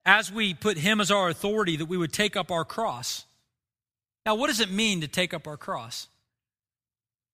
as 0.08 0.32
we 0.32 0.56
put 0.56 0.80
him 0.80 1.02
as 1.02 1.12
our 1.12 1.30
authority, 1.30 1.78
that 1.78 1.86
we 1.86 1.98
would 1.98 2.12
take 2.12 2.36
up 2.36 2.50
our 2.50 2.66
cross. 2.66 3.26
Now, 4.26 4.34
what 4.34 4.48
does 4.48 4.60
it 4.60 4.72
mean 4.72 5.02
to 5.02 5.08
take 5.08 5.36
up 5.36 5.48
our 5.48 5.58
cross? 5.58 6.08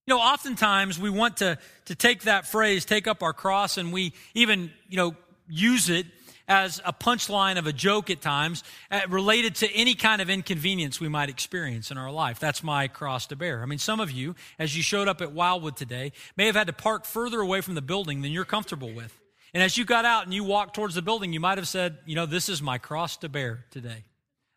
You 0.08 0.16
know, 0.16 0.20
oftentimes 0.20 1.00
we 1.00 1.10
want 1.10 1.38
to, 1.38 1.60
to 1.86 1.96
take 1.96 2.24
that 2.24 2.48
phrase, 2.48 2.86
take 2.86 3.08
up 3.08 3.22
our 3.22 3.34
cross, 3.34 3.78
and 3.78 3.94
we 3.94 4.14
even, 4.34 4.72
you 4.90 4.98
know, 4.98 5.16
use 5.48 5.90
it 5.90 6.08
as 6.48 6.82
a 6.84 6.92
punchline 6.92 7.58
of 7.58 7.68
a 7.68 7.72
joke 7.72 8.10
at 8.10 8.20
times 8.20 8.64
uh, 8.90 9.02
related 9.10 9.56
to 9.56 9.72
any 9.72 9.94
kind 9.94 10.22
of 10.22 10.30
inconvenience 10.30 11.00
we 11.00 11.08
might 11.08 11.30
experience 11.30 11.92
in 11.92 11.98
our 11.98 12.12
life. 12.12 12.40
That's 12.40 12.64
my 12.64 12.88
cross 12.88 13.28
to 13.28 13.36
bear. 13.36 13.62
I 13.62 13.66
mean, 13.68 13.78
some 13.80 14.00
of 14.00 14.12
you, 14.12 14.36
as 14.60 14.76
you 14.76 14.84
showed 14.84 15.08
up 15.08 15.22
at 15.22 15.32
Wildwood 15.32 15.78
today, 15.78 16.12
may 16.36 16.48
have 16.48 16.56
had 16.56 16.68
to 16.68 16.74
park 16.74 17.06
further 17.06 17.40
away 17.40 17.62
from 17.62 17.76
the 17.76 17.82
building 17.82 18.22
than 18.22 18.32
you're 18.32 18.44
comfortable 18.44 18.92
with. 18.92 19.18
And 19.54 19.62
as 19.62 19.78
you 19.78 19.86
got 19.86 20.04
out 20.04 20.26
and 20.26 20.34
you 20.34 20.44
walked 20.44 20.76
towards 20.76 20.96
the 20.96 21.02
building, 21.02 21.32
you 21.32 21.40
might 21.40 21.58
have 21.58 21.68
said, 21.68 22.00
you 22.06 22.16
know, 22.16 22.26
this 22.26 22.50
is 22.50 22.62
my 22.62 22.78
cross 22.80 23.18
to 23.18 23.30
bear 23.30 23.66
today. 23.70 24.04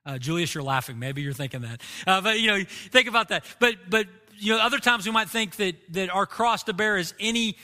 Uh, 0.07 0.18
Julius, 0.18 0.54
you're 0.54 0.64
laughing. 0.64 0.98
Maybe 0.98 1.22
you're 1.22 1.33
thinking 1.33 1.62
that. 1.62 1.80
Uh, 2.07 2.20
but, 2.20 2.40
you 2.40 2.46
know, 2.48 2.64
think 2.64 3.09
about 3.09 3.28
that. 3.28 3.44
But, 3.59 3.76
but 3.88 4.07
you 4.38 4.53
know, 4.53 4.61
other 4.61 4.79
times 4.79 5.07
we 5.07 5.12
might 5.12 5.29
think 5.29 5.57
that, 5.57 5.77
that 5.92 6.11
our 6.11 6.27
cross 6.27 6.64
to 6.64 6.73
bear 6.73 6.97
is 6.97 7.14
any 7.18 7.57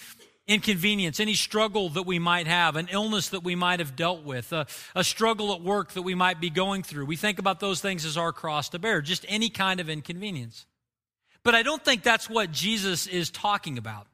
inconvenience, 0.47 1.21
any 1.21 1.35
struggle 1.35 1.91
that 1.91 2.03
we 2.03 2.19
might 2.19 2.49
have, 2.49 2.75
an 2.75 2.89
illness 2.91 3.29
that 3.29 3.45
we 3.45 3.55
might 3.55 3.79
have 3.79 3.95
dealt 3.95 4.25
with, 4.25 4.53
a, 4.53 4.67
a, 4.97 5.05
struggle 5.05 5.55
at 5.55 5.63
work 5.63 5.93
that 5.93 6.03
we 6.03 6.15
might 6.15 6.41
be 6.41 6.51
going 6.51 6.83
through. 6.83 7.07
We 7.07 7.15
think 7.15 7.39
about 7.39 7.61
those 7.61 7.81
things 7.81 8.05
as 8.05 8.17
our 8.17 8.33
cross 8.33 8.71
to 8.71 8.81
bear, 8.81 9.01
just 9.01 9.25
any 9.29 9.49
kind 9.49 9.79
of 9.79 9.89
inconvenience. 9.89 10.67
But 11.45 11.55
I 11.55 11.63
don't 11.63 11.85
think 11.85 12.03
that's 12.03 12.29
what 12.29 12.51
Jesus 12.51 13.07
is 13.07 13.31
talking 13.31 13.79
about 13.79 14.09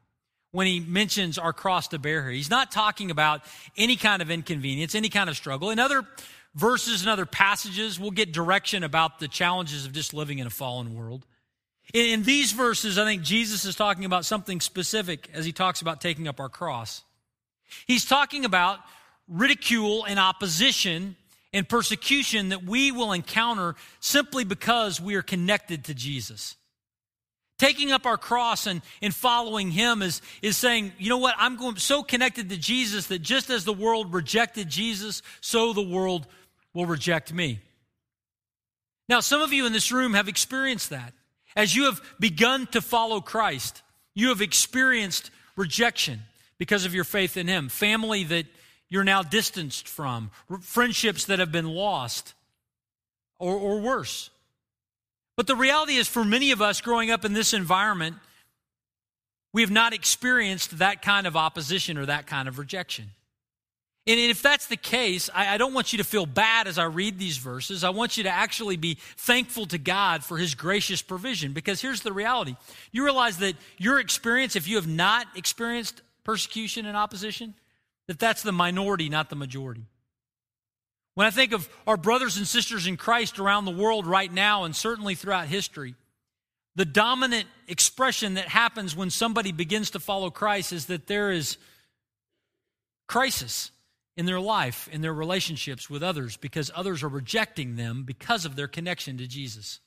when 0.51 0.67
he 0.67 0.79
mentions 0.79 1.37
our 1.37 1.53
cross 1.53 1.87
to 1.89 1.99
bear 1.99 2.21
here. 2.23 2.31
He's 2.31 2.49
not 2.49 2.71
talking 2.71 3.09
about 3.09 3.41
any 3.75 3.95
kind 3.95 4.21
of 4.21 4.29
inconvenience, 4.29 4.95
any 4.95 5.09
kind 5.09 5.29
of 5.29 5.35
struggle. 5.35 5.71
In 5.71 5.79
other 5.79 6.03
verses 6.55 7.01
and 7.01 7.09
other 7.09 7.25
passages, 7.25 7.99
we'll 7.99 8.11
get 8.11 8.31
direction 8.31 8.83
about 8.83 9.19
the 9.19 9.27
challenges 9.27 9.85
of 9.85 9.91
just 9.91 10.13
living 10.13 10.39
in 10.39 10.47
a 10.47 10.51
fallen 10.51 10.95
world. 10.95 11.25
In, 11.93 12.23
these 12.23 12.51
verses, 12.51 12.97
I 12.97 13.05
think 13.05 13.21
Jesus 13.21 13.63
is 13.65 13.75
talking 13.75 14.05
about 14.05 14.25
something 14.25 14.59
specific 14.59 15.29
as 15.33 15.45
he 15.45 15.51
talks 15.51 15.81
about 15.81 16.01
taking 16.01 16.27
up 16.27 16.39
our 16.39 16.49
cross. 16.49 17.03
He's 17.85 18.05
talking 18.05 18.45
about 18.45 18.79
ridicule 19.27 20.03
and 20.05 20.19
opposition 20.19 21.15
and 21.53 21.67
persecution 21.67 22.49
that 22.49 22.63
we 22.63 22.91
will 22.91 23.13
encounter 23.13 23.75
simply 23.99 24.43
because 24.43 24.99
we 24.99 25.15
are 25.15 25.21
connected 25.21 25.85
to 25.85 25.93
Jesus. 25.93 26.55
Taking 27.57 27.91
up 27.91 28.05
our 28.05 28.17
cross 28.17 28.67
and, 28.67 28.81
and 29.01 29.15
following 29.15 29.71
him 29.71 30.01
is, 30.01 30.21
is 30.41 30.57
saying, 30.57 30.91
you 30.99 31.09
know 31.09 31.17
what, 31.17 31.35
I'm 31.39 31.55
going, 31.55 31.77
so 31.77 32.03
connected 32.03 32.49
to 32.49 32.57
Jesus 32.57 33.07
that 33.07 33.19
just 33.19 33.49
as 33.49 33.65
the 33.65 33.73
world 33.73 34.13
rejected 34.13 34.69
Jesus, 34.69 35.23
so 35.41 35.73
the 35.73 35.81
world 35.81 36.27
will 36.73 36.85
reject 36.85 37.33
me. 37.33 37.59
Now, 39.09 39.21
some 39.21 39.41
of 39.41 39.53
you 39.53 39.65
in 39.65 39.73
this 39.73 39.91
room 39.91 40.13
have 40.13 40.27
experienced 40.27 40.91
that. 40.91 41.13
As 41.57 41.75
you 41.75 41.85
have 41.85 41.99
begun 42.19 42.67
to 42.67 42.81
follow 42.81 43.19
Christ, 43.19 43.81
you 44.13 44.29
have 44.29 44.41
experienced 44.41 45.31
rejection 45.55 46.21
because 46.59 46.85
of 46.85 46.93
your 46.93 47.03
faith 47.03 47.35
in 47.35 47.47
Him. 47.47 47.67
Family 47.67 48.23
that 48.25 48.45
you're 48.89 49.03
now 49.03 49.23
distanced 49.23 49.87
from, 49.87 50.29
friendships 50.61 51.25
that 51.25 51.39
have 51.39 51.51
been 51.51 51.67
lost, 51.67 52.35
or, 53.39 53.55
or 53.55 53.79
worse. 53.79 54.29
But 55.35 55.47
the 55.47 55.55
reality 55.55 55.95
is, 55.95 56.07
for 56.07 56.23
many 56.23 56.51
of 56.51 56.61
us 56.61 56.79
growing 56.79 57.09
up 57.09 57.25
in 57.25 57.33
this 57.33 57.55
environment, 57.55 58.17
we 59.51 59.61
have 59.61 59.71
not 59.71 59.93
experienced 59.93 60.77
that 60.77 61.01
kind 61.01 61.25
of 61.25 61.35
opposition 61.35 61.97
or 61.97 62.05
that 62.05 62.27
kind 62.27 62.47
of 62.47 62.59
rejection. 62.59 63.09
And 64.07 64.17
if 64.17 64.41
that's 64.41 64.67
the 64.67 64.77
case, 64.77 65.29
I, 65.35 65.55
I, 65.55 65.57
don't 65.57 65.73
want 65.73 65.91
you 65.91 65.97
to 65.97 66.05
feel 66.05 66.25
bad 66.25 66.67
as 66.67 66.77
I 66.77 66.85
read 66.85 67.19
these 67.19 67.35
verses. 67.35 67.83
I 67.83 67.89
want 67.89 68.15
you 68.15 68.23
to 68.23 68.29
actually 68.29 68.77
be 68.77 68.97
thankful 69.17 69.65
to 69.65 69.77
God 69.77 70.23
for 70.23 70.37
His 70.37 70.55
gracious 70.55 71.01
provision. 71.01 71.51
Because 71.51 71.81
here's 71.81 72.01
the 72.01 72.13
reality 72.13 72.55
you 72.93 73.03
realize 73.03 73.37
that 73.39 73.55
your 73.77 73.99
experience, 73.99 74.55
if 74.55 74.65
you 74.65 74.77
have 74.77 74.87
not 74.87 75.27
experienced 75.35 76.01
persecution 76.23 76.85
and 76.85 76.95
opposition, 76.95 77.53
that 78.07 78.17
that's 78.17 78.43
the 78.43 78.53
minority, 78.53 79.09
not 79.09 79.29
the 79.29 79.35
majority. 79.35 79.83
When 81.15 81.27
I 81.27 81.31
think 81.31 81.51
of 81.51 81.67
our 81.85 81.97
brothers 81.97 82.37
and 82.37 82.47
sisters 82.47 82.87
in 82.87 82.95
Christ 82.95 83.39
around 83.39 83.65
the 83.65 83.71
world 83.71 84.07
right 84.07 84.31
now, 84.31 84.63
and 84.63 84.73
certainly 84.73 85.15
throughout 85.15 85.47
history, 85.47 85.95
the 86.75 86.85
dominant 86.85 87.47
expression 87.67 88.35
that 88.35 88.47
happens 88.47 88.95
when 88.95 89.09
somebody 89.09 89.51
begins 89.51 89.91
to 89.91 89.99
follow 89.99 90.29
Christ 90.29 90.71
is 90.71 90.85
that 90.85 91.07
there 91.07 91.31
is 91.31 91.57
crisis 93.07 93.71
in 94.17 94.25
their 94.25 94.39
life, 94.39 94.89
in 94.91 95.01
their 95.01 95.13
relationships 95.13 95.89
with 95.89 96.03
others, 96.03 96.35
because 96.35 96.71
others 96.75 97.03
are 97.03 97.07
rejecting 97.07 97.75
them 97.75 98.03
because 98.03 98.45
of 98.45 98.55
their 98.55 98.67
connection 98.67 99.17
to 99.19 99.27
Jesus. 99.27 99.79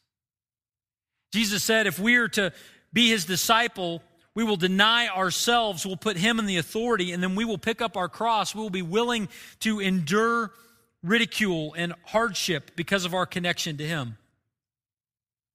Jesus 1.32 1.62
said, 1.62 1.86
if 1.86 1.98
we 1.98 2.16
are 2.16 2.28
to 2.28 2.52
be 2.92 3.10
his 3.10 3.24
disciple, 3.24 4.02
we 4.34 4.44
will 4.44 4.56
deny 4.56 5.08
ourselves, 5.08 5.84
we'll 5.84 5.96
put 5.96 6.16
him 6.16 6.38
in 6.38 6.46
the 6.46 6.56
authority, 6.56 7.12
and 7.12 7.22
then 7.22 7.34
we 7.34 7.44
will 7.44 7.58
pick 7.58 7.82
up 7.82 7.96
our 7.96 8.08
cross. 8.08 8.54
We 8.54 8.62
will 8.62 8.70
be 8.70 8.82
willing 8.82 9.28
to 9.60 9.80
endure 9.80 10.52
ridicule 11.02 11.74
and 11.76 11.94
hardship 12.06 12.72
because 12.76 13.04
of 13.04 13.14
our 13.14 13.26
connection 13.26 13.78
to 13.78 13.86
him. 13.86 14.16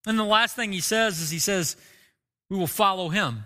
And 0.05 0.19
the 0.19 0.23
last 0.23 0.55
thing 0.55 0.71
he 0.71 0.81
says 0.81 1.21
is 1.21 1.29
he 1.29 1.39
says, 1.39 1.77
we 2.49 2.57
will 2.57 2.67
follow 2.67 3.09
him. 3.09 3.45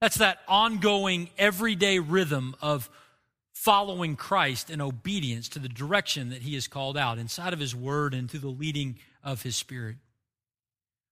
That's 0.00 0.16
that 0.16 0.38
ongoing, 0.48 1.30
everyday 1.38 1.98
rhythm 1.98 2.56
of 2.60 2.90
following 3.54 4.16
Christ 4.16 4.68
in 4.68 4.80
obedience 4.80 5.48
to 5.50 5.58
the 5.58 5.68
direction 5.68 6.30
that 6.30 6.42
he 6.42 6.54
has 6.54 6.66
called 6.66 6.98
out 6.98 7.18
inside 7.18 7.52
of 7.52 7.60
his 7.60 7.74
word 7.74 8.12
and 8.12 8.30
through 8.30 8.40
the 8.40 8.48
leading 8.48 8.96
of 9.22 9.42
his 9.42 9.56
spirit. 9.56 9.96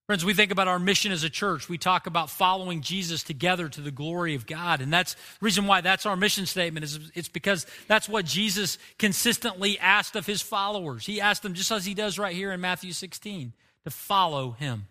Friends, 0.07 0.25
we 0.25 0.33
think 0.33 0.51
about 0.51 0.67
our 0.67 0.79
mission 0.79 1.13
as 1.13 1.23
a 1.23 1.29
church. 1.29 1.69
We 1.69 1.77
talk 1.77 2.05
about 2.05 2.29
following 2.29 2.81
Jesus 2.81 3.23
together 3.23 3.69
to 3.69 3.79
the 3.79 3.89
glory 3.89 4.35
of 4.35 4.45
God. 4.45 4.81
And 4.81 4.91
that's 4.91 5.13
the 5.13 5.19
reason 5.39 5.65
why 5.65 5.79
that's 5.79 6.05
our 6.05 6.17
mission 6.17 6.45
statement 6.45 6.83
is 6.83 6.99
it's 7.15 7.29
because 7.29 7.65
that's 7.87 8.09
what 8.09 8.25
Jesus 8.25 8.77
consistently 8.99 9.79
asked 9.79 10.17
of 10.17 10.25
his 10.25 10.41
followers. 10.41 11.05
He 11.05 11.21
asked 11.21 11.41
them 11.41 11.53
just 11.53 11.71
as 11.71 11.85
he 11.85 11.93
does 11.93 12.19
right 12.19 12.35
here 12.35 12.51
in 12.51 12.59
Matthew 12.59 12.91
16 12.91 13.53
to 13.85 13.89
follow 13.89 14.51
him. 14.51 14.87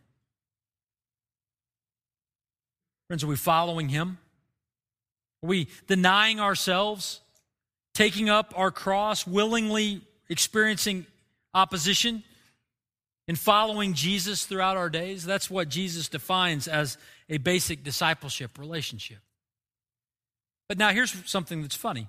Friends, 3.08 3.22
are 3.22 3.26
we 3.28 3.36
following 3.36 3.90
him? 3.90 4.16
Are 5.42 5.48
we 5.48 5.68
denying 5.86 6.40
ourselves? 6.40 7.20
Taking 7.94 8.28
up 8.28 8.52
our 8.56 8.70
cross, 8.70 9.26
willingly 9.26 10.00
experiencing 10.28 11.06
opposition, 11.54 12.22
and 13.28 13.38
following 13.38 13.94
Jesus 13.94 14.44
throughout 14.44 14.76
our 14.76 14.90
days. 14.90 15.24
That's 15.24 15.50
what 15.50 15.68
Jesus 15.68 16.08
defines 16.08 16.66
as 16.68 16.98
a 17.28 17.38
basic 17.38 17.84
discipleship 17.84 18.58
relationship. 18.58 19.18
But 20.68 20.78
now 20.78 20.90
here's 20.90 21.14
something 21.30 21.62
that's 21.62 21.76
funny. 21.76 22.08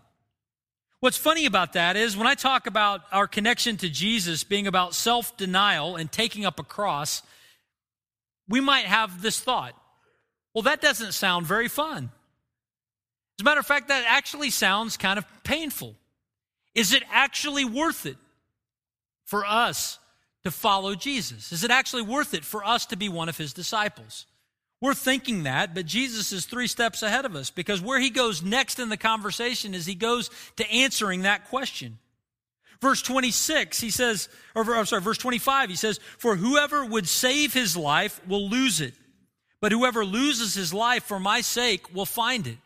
What's 1.02 1.17
funny 1.17 1.46
about 1.46 1.74
that 1.74 1.98
is 1.98 2.15
when 2.15 2.28
I 2.28 2.36
talk 2.36 2.65
about 2.65 3.02
our 3.12 3.28
connection 3.28 3.76
to 3.78 3.89
Jesus 3.89 4.43
being 4.43 4.67
about 4.67 4.96
self 4.96 5.36
denial 5.36 5.98
and 5.98 6.10
taking 6.10 6.46
up 6.46 6.60
a 6.60 6.63
cross, 6.63 7.22
we 8.48 8.62
might 8.62 8.86
have 8.86 9.22
this 9.22 9.39
thought 9.39 9.76
well, 10.54 10.63
that 10.63 10.82
doesn't 10.82 11.13
sound 11.13 11.48
very 11.48 11.67
fun. 11.67 12.12
As 13.38 13.41
a 13.41 13.43
matter 13.43 13.60
of 13.60 13.65
fact, 13.65 13.88
that 13.88 14.06
actually 14.08 14.50
sounds 14.50 14.98
kind 14.98 15.17
of 15.17 15.26
painful. 15.43 15.96
Is 16.76 16.93
it 16.93 17.04
actually 17.12 17.65
worth 17.65 18.06
it 18.06 18.17
for 19.26 19.46
us 19.46 20.00
to 20.43 20.52
follow 20.52 20.96
Jesus? 20.96 21.52
Is 21.52 21.63
it 21.63 21.72
actually 21.72 22.04
worth 22.04 22.34
it 22.34 22.46
for 22.46 22.65
us 22.65 22.86
to 22.88 22.96
be 22.96 23.10
one 23.10 23.30
of 23.30 23.38
his 23.38 23.54
disciples? 23.54 24.26
We're 24.82 24.93
thinking 24.93 25.43
that, 25.43 25.74
but 25.74 25.86
Jesus 25.86 26.34
is 26.34 26.46
three 26.46 26.67
steps 26.67 27.04
ahead 27.04 27.24
of 27.24 27.36
us 27.36 27.50
because 27.50 27.82
where 27.82 28.00
he 28.00 28.10
goes 28.10 28.43
next 28.43 28.80
in 28.80 28.89
the 28.89 28.98
conversation 28.98 29.74
is 29.74 29.86
he 29.86 29.96
goes 29.96 30.30
to 30.58 30.69
answering 30.69 31.22
that 31.22 31.48
question. 31.48 32.00
Verse 32.82 33.02
26, 33.02 33.80
he 33.80 33.89
says, 33.89 34.28
or 34.54 34.76
I'm 34.76 34.86
sorry, 34.86 35.02
verse 35.02 35.17
25, 35.17 35.69
he 35.69 35.78
says, 35.78 36.02
For 36.17 36.36
whoever 36.36 36.86
would 36.86 37.08
save 37.08 37.54
his 37.54 37.78
life 37.78 38.19
will 38.28 38.50
lose 38.50 38.82
it, 38.82 38.93
but 39.62 39.72
whoever 39.72 40.04
loses 40.04 40.54
his 40.54 40.74
life 40.74 41.04
for 41.04 41.17
my 41.17 41.39
sake 41.39 41.96
will 41.96 42.06
find 42.06 42.46
it. 42.46 42.58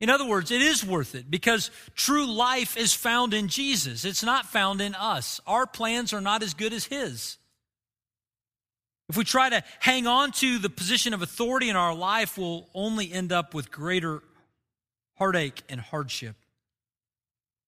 In 0.00 0.08
other 0.08 0.26
words, 0.26 0.50
it 0.50 0.62
is 0.62 0.84
worth 0.84 1.14
it 1.14 1.30
because 1.30 1.70
true 1.94 2.26
life 2.26 2.76
is 2.76 2.94
found 2.94 3.34
in 3.34 3.48
Jesus. 3.48 4.04
It's 4.04 4.24
not 4.24 4.46
found 4.46 4.80
in 4.80 4.94
us. 4.94 5.40
Our 5.46 5.66
plans 5.66 6.12
are 6.14 6.22
not 6.22 6.42
as 6.42 6.54
good 6.54 6.72
as 6.72 6.86
His. 6.86 7.36
If 9.10 9.16
we 9.16 9.24
try 9.24 9.50
to 9.50 9.62
hang 9.80 10.06
on 10.06 10.32
to 10.32 10.58
the 10.58 10.70
position 10.70 11.12
of 11.12 11.20
authority 11.20 11.68
in 11.68 11.76
our 11.76 11.94
life, 11.94 12.38
we'll 12.38 12.68
only 12.74 13.12
end 13.12 13.32
up 13.32 13.54
with 13.54 13.70
greater 13.70 14.22
heartache 15.18 15.62
and 15.68 15.80
hardship. 15.80 16.36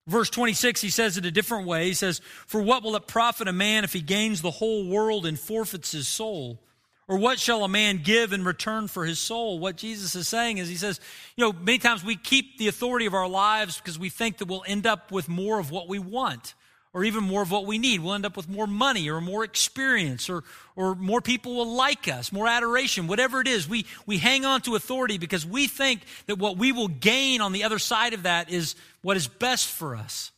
Verse 0.07 0.31
26, 0.31 0.81
he 0.81 0.91
says 0.91 1.17
it 1.17 1.27
a 1.27 1.31
different 1.31 1.67
way. 1.67 1.87
He 1.87 1.95
says, 1.95 2.21
For 2.47 2.63
what 2.63 2.83
will 2.83 2.97
it 2.97 3.07
profit 3.07 3.47
a 3.47 3.53
man 3.53 3.85
if 3.85 3.93
he 3.93 4.01
gains 4.01 4.41
the 4.41 4.51
whole 4.51 4.89
world 4.89 5.27
and 5.27 5.39
forfeits 5.39 5.93
his 5.93 6.09
soul? 6.09 6.61
Or 7.09 7.17
what 7.19 7.41
shall 7.41 7.65
a 7.65 7.69
man 7.69 8.01
give 8.03 8.33
in 8.33 8.45
return 8.45 8.89
for 8.89 9.05
his 9.05 9.19
soul? 9.19 9.59
What 9.59 9.77
Jesus 9.77 10.15
is 10.15 10.29
saying 10.29 10.59
is, 10.59 10.69
he 10.69 10.77
says, 10.77 11.01
you 11.37 11.45
know, 11.45 11.53
many 11.53 11.79
times 11.79 12.05
we 12.05 12.17
keep 12.17 12.59
the 12.59 12.69
authority 12.69 13.07
of 13.07 13.15
our 13.15 13.29
lives 13.29 13.77
because 13.77 13.99
we 13.99 14.09
think 14.09 14.39
that 14.39 14.47
we'll 14.47 14.65
end 14.67 14.87
up 14.87 15.11
with 15.11 15.29
more 15.29 15.59
of 15.59 15.71
what 15.71 15.89
we 15.89 15.99
want 15.99 16.55
or 16.95 17.05
even 17.05 17.25
more 17.25 17.43
of 17.43 17.51
what 17.51 17.67
we 17.67 17.79
need. 17.79 18.01
We'll 18.01 18.15
end 18.15 18.27
up 18.27 18.37
with 18.37 18.49
more 18.49 18.67
money 18.67 19.11
or 19.11 19.21
more 19.21 19.45
experience 19.45 20.29
or, 20.29 20.45
or 20.77 20.95
more 20.95 21.21
people 21.21 21.57
will 21.57 21.75
like 21.75 22.07
us, 22.07 22.33
more 22.33 22.47
adoration, 22.47 23.07
whatever 23.07 23.41
it 23.41 23.49
is. 23.49 23.69
We, 23.69 23.87
we 24.07 24.19
hang 24.19 24.45
on 24.45 24.61
to 24.63 24.77
authority 24.77 25.19
because 25.19 25.45
we 25.45 25.67
think 25.67 26.03
that 26.27 26.39
what 26.39 26.57
we 26.57 26.71
will 26.71 26.89
gain 26.89 27.41
on 27.41 27.53
the 27.53 27.65
other 27.65 27.79
side 27.79 28.15
of 28.15 28.25
that 28.25 28.51
is 28.51 28.75
what 29.03 29.17
is 29.17 29.27
best 29.27 29.69
for 29.69 29.97
us. 29.97 30.31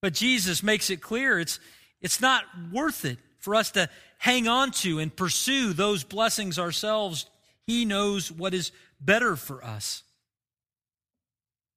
But 0.00 0.14
Jesus 0.14 0.62
makes 0.62 0.88
it 0.88 1.00
clear 1.00 1.38
it's, 1.38 1.60
it's 2.00 2.20
not 2.20 2.44
worth 2.72 3.04
it 3.04 3.18
for 3.42 3.56
us 3.56 3.72
to 3.72 3.90
hang 4.18 4.48
on 4.48 4.70
to 4.70 5.00
and 5.00 5.14
pursue 5.14 5.72
those 5.72 6.04
blessings 6.04 6.58
ourselves. 6.58 7.26
He 7.66 7.84
knows 7.84 8.30
what 8.32 8.54
is 8.54 8.70
better 9.00 9.36
for 9.36 9.62
us. 9.62 10.04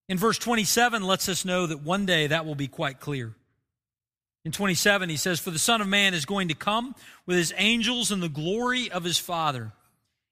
In 0.08 0.18
verse 0.18 0.38
27 0.38 1.04
lets 1.04 1.28
us 1.28 1.44
know 1.44 1.66
that 1.66 1.82
one 1.82 2.06
day 2.06 2.28
that 2.28 2.46
will 2.46 2.56
be 2.56 2.68
quite 2.68 3.00
clear. 3.00 3.34
In 4.46 4.52
27, 4.52 5.10
he 5.10 5.18
says, 5.18 5.40
For 5.40 5.50
the 5.50 5.58
Son 5.58 5.82
of 5.82 5.88
Man 5.88 6.14
is 6.14 6.26
going 6.26 6.50
to 6.50 6.54
come 6.54 6.94
with 7.26 7.36
his 7.36 7.52
angels 7.58 8.12
in 8.12 8.20
the 8.20 8.30
glory 8.30 8.92
of 8.92 9.04
his 9.04 9.18
Father, 9.18 9.74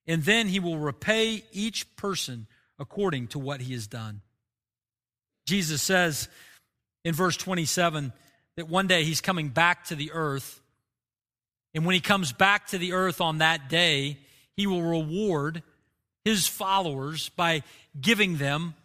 and 0.06 0.24
then 0.24 0.48
he 0.48 0.60
will 0.60 0.78
repay 0.78 1.44
each 1.52 1.96
person 1.96 2.46
according 2.78 3.30
to 3.30 3.40
what 3.40 3.62
he 3.62 3.74
has 3.74 3.88
done. 3.88 4.22
Jesus 5.48 5.82
says 5.82 6.30
in 7.04 7.16
verse 7.16 7.38
27 7.38 8.14
that 8.56 8.70
one 8.70 8.86
day 8.86 9.04
he's 9.04 9.20
coming 9.20 9.50
back 9.50 9.86
to 9.86 9.96
the 9.96 10.12
earth 10.12 10.62
and 11.74 11.86
when 11.86 11.94
he 11.94 12.02
comes 12.02 12.32
back 12.32 12.68
to 12.68 12.78
the 12.78 12.94
earth 12.94 13.22
on 13.22 13.40
that 13.40 13.70
day, 13.70 14.18
he 14.56 14.68
will 14.68 14.82
reward 14.82 15.64
his 16.24 16.48
followers 16.48 17.30
by 17.30 17.64
giving 18.00 18.38
them 18.38 18.76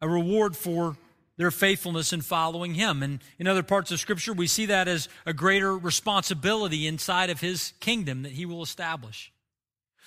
a 0.00 0.08
reward 0.08 0.56
for 0.56 0.96
their 1.36 1.50
faithfulness 1.50 2.12
in 2.12 2.20
following 2.20 2.74
him. 2.74 3.02
And 3.02 3.20
in 3.38 3.46
other 3.46 3.62
parts 3.62 3.90
of 3.90 4.00
Scripture, 4.00 4.32
we 4.32 4.46
see 4.46 4.66
that 4.66 4.88
as 4.88 5.08
a 5.24 5.32
greater 5.32 5.76
responsibility 5.76 6.86
inside 6.86 7.30
of 7.30 7.40
his 7.40 7.72
kingdom 7.80 8.22
that 8.22 8.32
he 8.32 8.44
will 8.44 8.62
establish. 8.62 9.32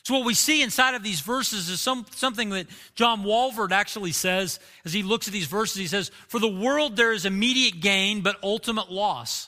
So, 0.03 0.15
what 0.15 0.25
we 0.25 0.33
see 0.33 0.63
inside 0.63 0.95
of 0.95 1.03
these 1.03 1.21
verses 1.21 1.69
is 1.69 1.79
some, 1.79 2.05
something 2.11 2.49
that 2.49 2.67
John 2.95 3.23
Walvoord 3.23 3.71
actually 3.71 4.13
says 4.13 4.59
as 4.83 4.93
he 4.93 5.03
looks 5.03 5.27
at 5.27 5.33
these 5.33 5.45
verses. 5.45 5.77
He 5.77 5.87
says, 5.87 6.09
For 6.27 6.39
the 6.39 6.47
world 6.47 6.95
there 6.95 7.13
is 7.13 7.25
immediate 7.25 7.81
gain, 7.81 8.21
but 8.21 8.37
ultimate 8.41 8.91
loss. 8.91 9.47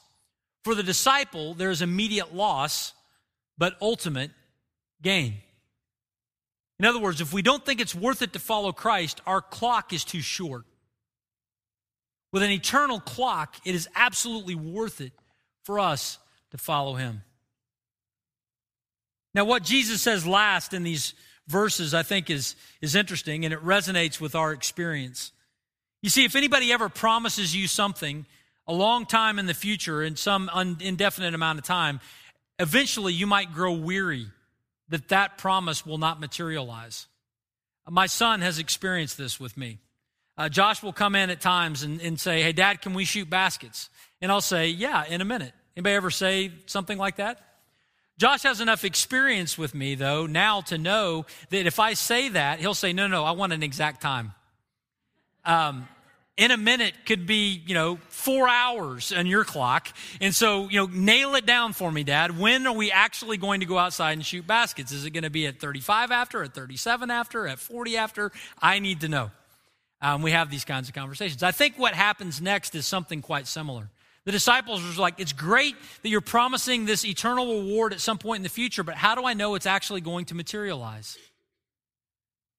For 0.64 0.76
the 0.76 0.84
disciple, 0.84 1.54
there 1.54 1.72
is 1.72 1.82
immediate 1.82 2.34
loss, 2.34 2.94
but 3.58 3.76
ultimate 3.82 4.32
gain. 5.02 5.36
In 6.80 6.86
other 6.86 7.00
words, 7.00 7.22
if 7.22 7.34
we 7.34 7.42
don't 7.42 7.66
think 7.66 7.82
it's 7.82 7.96
worth 7.96 8.22
it 8.22 8.34
to 8.34 8.40
follow 8.40 8.72
Christ, 8.72 9.22
our 9.26 9.42
clock 9.42 9.94
is 9.94 10.04
too 10.04 10.22
short. 10.22 10.66
With 12.32 12.44
an 12.44 12.50
eternal 12.50 13.00
clock, 13.00 13.58
it 13.64 13.76
is 13.76 13.88
absolutely 13.96 14.56
worth 14.56 15.02
it 15.02 15.14
for 15.64 15.80
us 15.80 16.18
to 16.52 16.58
follow 16.58 16.96
him. 16.96 17.22
Now, 19.36 19.46
what 19.46 19.64
Jesus 19.64 20.02
says 20.02 20.26
last 20.26 20.74
in 20.74 20.84
these 20.84 21.14
verses, 21.48 21.94
I 21.94 22.04
think, 22.04 22.30
is, 22.30 22.56
is 22.82 22.96
interesting 22.96 23.46
and 23.46 23.54
it 23.54 23.64
resonates 23.64 24.20
with 24.20 24.36
our 24.36 24.52
experience. 24.52 25.32
You 26.02 26.10
see, 26.10 26.26
if 26.26 26.36
anybody 26.36 26.72
ever 26.72 26.90
promises 26.90 27.56
you 27.56 27.68
something 27.68 28.26
a 28.68 28.74
long 28.74 29.06
time 29.06 29.40
in 29.40 29.46
the 29.46 29.54
future, 29.54 30.02
in 30.02 30.16
some 30.16 30.50
un- 30.54 30.78
indefinite 30.80 31.34
amount 31.34 31.60
of 31.60 31.66
time, 31.66 32.00
eventually 32.60 33.14
you 33.14 33.28
might 33.28 33.54
grow 33.54 33.74
weary 33.74 34.28
that 34.90 35.10
that 35.10 35.38
promise 35.38 35.86
will 35.86 35.98
not 35.98 36.20
materialize. 36.20 37.08
My 37.90 38.06
son 38.06 38.42
has 38.42 38.60
experienced 38.60 39.18
this 39.18 39.40
with 39.40 39.58
me. 39.58 39.80
Uh, 40.38 40.50
Josh 40.50 40.82
will 40.82 40.94
come 40.94 41.16
in 41.16 41.30
at 41.30 41.42
times 41.42 41.84
and, 41.84 42.02
and 42.02 42.20
say, 42.20 42.42
Hey, 42.42 42.54
Dad, 42.54 42.82
can 42.82 42.94
we 42.94 43.06
shoot 43.06 43.30
baskets? 43.30 43.90
And 44.22 44.32
I'll 44.32 44.42
say, 44.42 44.68
Yeah, 44.70 45.06
in 45.06 45.22
a 45.22 45.26
minute. 45.26 45.54
Anybody 45.76 45.96
ever 45.96 46.12
say 46.12 46.52
something 46.66 46.98
like 46.98 47.18
that? 47.18 47.40
Josh 48.18 48.44
has 48.44 48.62
enough 48.62 48.86
experience 48.86 49.58
with 49.58 49.74
me, 49.74 49.96
though, 49.96 50.28
now 50.28 50.62
to 50.62 50.78
know 50.78 51.26
that 51.50 51.66
if 51.66 51.80
I 51.80 51.94
say 51.94 52.30
that, 52.30 52.60
he'll 52.60 52.74
say, 52.74 52.94
No, 52.94 53.08
no, 53.08 53.26
I 53.26 53.32
want 53.32 53.54
an 53.54 53.64
exact 53.64 54.02
time. 54.02 54.34
Um, 55.46 55.88
in 56.36 56.52
a 56.52 56.58
minute 56.58 56.94
could 57.06 57.28
be, 57.28 57.62
you 57.66 57.76
know, 57.76 58.00
four 58.10 58.50
hours 58.50 59.12
on 59.12 59.28
your 59.28 59.44
clock. 59.44 59.90
And 60.20 60.34
so, 60.34 60.68
you 60.70 60.80
know, 60.80 60.88
nail 60.92 61.36
it 61.36 61.46
down 61.46 61.74
for 61.74 61.92
me, 61.92 62.04
Dad. 62.04 62.38
When 62.38 62.66
are 62.66 62.74
we 62.74 62.92
actually 62.92 63.38
going 63.38 63.60
to 63.60 63.66
go 63.66 63.78
outside 63.78 64.14
and 64.14 64.26
shoot 64.26 64.48
baskets? 64.48 64.92
Is 64.92 65.06
it 65.06 65.12
going 65.12 65.24
to 65.24 65.30
be 65.30 65.46
at 65.46 65.60
35 65.60 66.12
after, 66.12 66.44
at 66.44 66.54
37 66.54 67.12
after, 67.12 67.48
at 67.48 67.60
40 67.60 67.98
after? 67.98 68.32
I 68.60 68.80
need 68.80 69.02
to 69.02 69.08
know. 69.08 69.32
Um, 70.02 70.22
we 70.22 70.32
have 70.32 70.50
these 70.50 70.66
kinds 70.66 70.90
of 70.90 70.96
conversations. 70.96 71.44
I 71.44 71.52
think 71.52 71.78
what 71.78 71.94
happens 71.94 72.42
next 72.42 72.76
is 72.76 72.86
something 72.86 73.22
quite 73.22 73.48
similar. 73.48 73.90
The 74.26 74.32
disciples 74.32 74.82
were 74.84 75.02
like, 75.02 75.20
it's 75.20 75.34
great 75.34 75.76
that 76.02 76.10
you're 76.10 76.22
promising 76.22 76.86
this 76.86 77.06
eternal 77.06 77.62
reward 77.62 77.94
at 77.94 78.02
some 78.02 78.18
point 78.18 78.38
in 78.38 78.44
the 78.44 78.50
future, 78.50 78.84
but 78.84 78.96
how 78.96 79.16
do 79.16 79.26
I 79.26 79.34
know 79.34 79.56
it's 79.56 79.66
actually 79.66 80.02
going 80.02 80.26
to 80.26 80.36
materialize? 80.36 81.18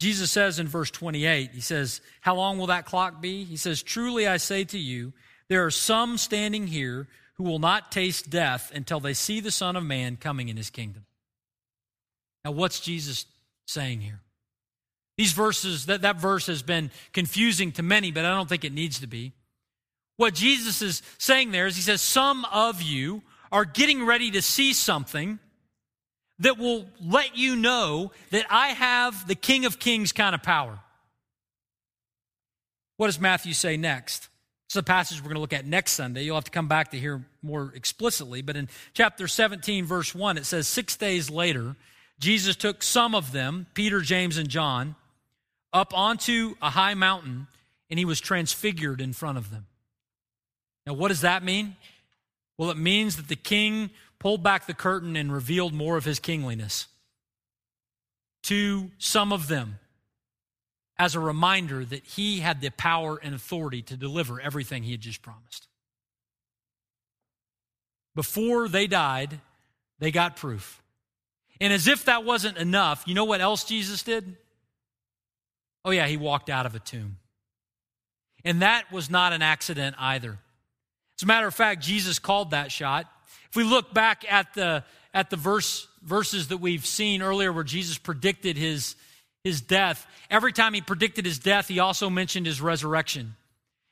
Jesus 0.01 0.31
says 0.31 0.59
in 0.59 0.69
verse 0.69 0.91
28, 0.91 1.53
he 1.53 1.61
says, 1.61 2.01
How 2.21 2.35
long 2.35 2.59
will 2.59 2.67
that 2.67 2.85
clock 2.85 3.21
be? 3.21 3.45
He 3.45 3.57
says, 3.57 3.83
Truly 3.83 4.27
I 4.27 4.39
say 4.39 4.65
to 4.65 4.79
you, 4.79 5.13
there 5.49 5.65
are 5.65 5.71
some 5.71 6.19
standing 6.19 6.67
here 6.67 7.07
who 7.35 7.45
will 7.45 7.59
not 7.59 7.93
taste 7.93 8.31
death 8.31 8.73
until 8.75 9.01
they 9.01 9.15
see 9.15 9.41
the 9.41 9.51
Son 9.51 9.77
of 9.77 9.85
Man 9.85 10.17
coming 10.17 10.49
in 10.49 10.57
his 10.57 10.71
kingdom. 10.71 11.05
Now, 12.45 12.53
what's 12.53 12.81
Jesus 12.81 13.27
saying 13.67 14.01
here? 14.01 14.21
These 15.17 15.33
verses, 15.33 15.87
that, 15.87 16.03
that 16.03 16.17
verse 16.17 16.47
has 16.49 16.63
been 16.63 16.91
confusing 17.13 17.73
to 17.73 17.83
many, 17.83 18.11
but 18.11 18.25
I 18.25 18.31
don't 18.31 18.49
think 18.49 18.65
it 18.65 18.73
needs 18.73 19.01
to 19.01 19.07
be. 19.07 19.33
What 20.17 20.35
Jesus 20.35 20.83
is 20.83 21.03
saying 21.19 21.51
there 21.51 21.67
is 21.67 21.77
he 21.77 21.83
says, 21.83 22.03
Some 22.03 22.45
of 22.47 22.83
you 22.83 23.23
are 23.51 23.65
getting 23.65 24.05
ready 24.05 24.31
to 24.33 24.43
see 24.43 24.73
something 24.73 25.39
that 26.41 26.59
will 26.59 26.87
let 27.01 27.37
you 27.37 27.57
know 27.57 28.13
that 28.31 28.47
I 28.51 28.69
have 28.69 29.29
the 29.29 29.35
King 29.35 29.65
of 29.65 29.79
Kings 29.79 30.13
kind 30.13 30.35
of 30.35 30.43
power. 30.43 30.79
What 32.97 33.07
does 33.07 33.21
Matthew 33.21 33.53
say 33.53 33.77
next? 33.77 34.29
It's 34.67 34.77
a 34.77 34.83
passage 34.83 35.19
we're 35.19 35.29
going 35.29 35.37
to 35.37 35.41
look 35.41 35.53
at 35.53 35.67
next 35.67 35.93
Sunday. 35.93 36.23
You'll 36.23 36.37
have 36.37 36.45
to 36.45 36.51
come 36.51 36.69
back 36.69 36.91
to 36.91 36.99
hear 36.99 37.25
more 37.43 37.73
explicitly. 37.75 38.43
But 38.43 38.57
in 38.57 38.69
chapter 38.93 39.29
17, 39.29 39.85
verse 39.85 40.15
1, 40.15 40.39
it 40.39 40.47
says, 40.47 40.67
Six 40.67 40.97
days 40.97 41.31
later, 41.31 41.77
Jesus 42.19 42.57
took 42.57 42.83
some 42.83 43.15
of 43.15 43.33
them, 43.33 43.67
Peter, 43.75 44.01
James, 44.01 44.39
and 44.39 44.49
John, 44.49 44.97
up 45.73 45.97
onto 45.97 46.55
a 46.63 46.71
high 46.71 46.95
mountain, 46.95 47.47
and 47.91 47.99
he 47.99 48.05
was 48.05 48.21
transfigured 48.21 49.01
in 49.01 49.13
front 49.13 49.39
of 49.39 49.51
them. 49.51 49.67
Now, 50.87 50.95
what 50.95 51.09
does 51.09 51.23
that 51.23 51.45
mean? 51.45 51.77
Well, 52.59 52.71
it 52.71 52.77
means 52.77 53.17
that 53.17 53.29
the 53.29 53.37
king 53.37 53.91
pulled 54.19 54.43
back 54.43 54.67
the 54.67 54.75
curtain 54.75 55.17
and 55.17 55.33
revealed 55.33 55.73
more 55.73 55.97
of 55.97 56.05
his 56.05 56.19
kingliness 56.19 56.87
to 58.45 58.91
some 58.99 59.33
of 59.33 59.49
them 59.49 59.79
as 60.99 61.15
a 61.15 61.21
reminder 61.21 61.85
that 61.85 62.05
he 62.05 62.41
had 62.41 62.61
the 62.61 62.71
power 62.71 63.19
and 63.23 63.35
authority 63.35 63.83
to 63.83 63.97
deliver 63.97 64.41
everything 64.41 64.83
he 64.83 64.93
had 64.93 65.01
just 65.01 65.23
promised. 65.23 65.67
Before 68.15 68.69
they 68.69 68.87
died, 68.87 69.41
they 69.99 70.11
got 70.11 70.37
proof. 70.37 70.83
And 71.61 71.73
as 71.73 71.89
if 71.89 72.05
that 72.05 72.25
wasn't 72.25 72.59
enough, 72.59 73.05
you 73.07 73.15
know 73.15 73.25
what 73.25 73.41
else 73.41 73.65
Jesus 73.65 74.03
did? 74.03 74.37
Oh, 75.85 75.91
yeah, 75.91 76.07
he 76.07 76.17
walked 76.17 76.49
out 76.49 76.67
of 76.67 76.75
a 76.75 76.79
tomb. 76.79 77.17
And 78.45 78.63
that 78.63 78.93
was 78.93 79.11
not 79.11 79.33
an 79.33 79.43
accident 79.43 79.97
either. 79.99 80.39
As 81.19 81.23
a 81.23 81.27
matter 81.27 81.47
of 81.47 81.55
fact, 81.55 81.83
Jesus 81.83 82.19
called 82.19 82.51
that 82.51 82.71
shot 82.71 83.07
if 83.51 83.57
we 83.57 83.65
look 83.65 83.95
back 83.95 84.25
at 84.31 84.55
the, 84.55 84.85
at 85.13 85.31
the 85.31 85.37
verse, 85.37 85.87
verses 86.03 86.49
that 86.49 86.59
we've 86.59 86.87
seen 86.87 87.23
earlier 87.23 87.53
where 87.53 87.65
Jesus 87.65 87.99
predicted 87.99 88.57
his, 88.57 88.97
his 89.43 89.61
death, 89.61 90.07
every 90.31 90.53
time 90.53 90.75
he 90.75 90.81
predicted 90.81 91.25
his 91.25 91.39
death, 91.39 91.69
he 91.69 91.79
also 91.79 92.11
mentioned 92.11 92.47
his 92.47 92.61
resurrection. 92.61 93.37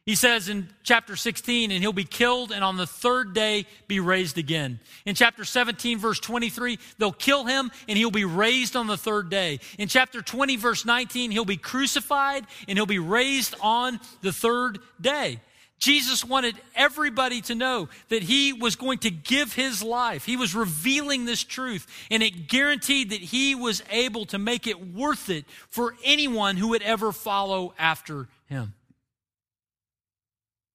He 0.04 0.16
says 0.16 0.48
in 0.48 0.68
chapter 0.82 1.14
16, 1.14 1.70
and 1.70 1.80
he'll 1.80 1.92
be 1.92 2.02
killed 2.02 2.50
and 2.50 2.64
on 2.64 2.76
the 2.76 2.88
third 2.88 3.34
day 3.34 3.66
be 3.86 4.00
raised 4.00 4.36
again. 4.36 4.80
In 5.06 5.14
chapter 5.14 5.44
17, 5.44 5.98
verse 5.98 6.18
23, 6.18 6.80
they'll 6.98 7.12
kill 7.12 7.44
him 7.44 7.70
and 7.88 7.96
he'll 7.96 8.10
be 8.10 8.24
raised 8.24 8.74
on 8.74 8.88
the 8.88 8.96
third 8.96 9.30
day. 9.30 9.60
In 9.78 9.86
chapter 9.86 10.20
20, 10.20 10.56
verse 10.56 10.84
19, 10.84 11.30
he'll 11.30 11.44
be 11.44 11.56
crucified 11.56 12.44
and 12.66 12.76
he'll 12.76 12.84
be 12.84 12.98
raised 12.98 13.54
on 13.60 14.00
the 14.22 14.32
third 14.32 14.80
day. 15.00 15.40
Jesus 15.82 16.24
wanted 16.24 16.54
everybody 16.76 17.40
to 17.40 17.56
know 17.56 17.88
that 18.08 18.22
he 18.22 18.52
was 18.52 18.76
going 18.76 18.98
to 18.98 19.10
give 19.10 19.52
his 19.52 19.82
life. 19.82 20.24
He 20.24 20.36
was 20.36 20.54
revealing 20.54 21.24
this 21.24 21.42
truth, 21.42 21.88
and 22.08 22.22
it 22.22 22.46
guaranteed 22.46 23.10
that 23.10 23.18
he 23.18 23.56
was 23.56 23.82
able 23.90 24.24
to 24.26 24.38
make 24.38 24.68
it 24.68 24.94
worth 24.94 25.28
it 25.28 25.44
for 25.70 25.96
anyone 26.04 26.56
who 26.56 26.68
would 26.68 26.82
ever 26.82 27.10
follow 27.10 27.74
after 27.80 28.28
him. 28.46 28.74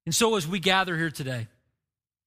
And 0.06 0.14
so, 0.14 0.36
as 0.36 0.46
we 0.46 0.60
gather 0.60 0.98
here 0.98 1.10
today 1.10 1.48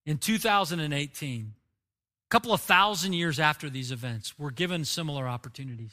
in 0.07 0.17
2018, 0.17 1.53
a 1.53 2.31
couple 2.31 2.55
of 2.55 2.63
thousand 2.63 3.13
years 3.13 3.39
after 3.39 3.69
these 3.69 3.93
events, 3.93 4.33
we're 4.39 4.53
given 4.53 4.87
similar 4.87 5.29
opportunities. 5.29 5.93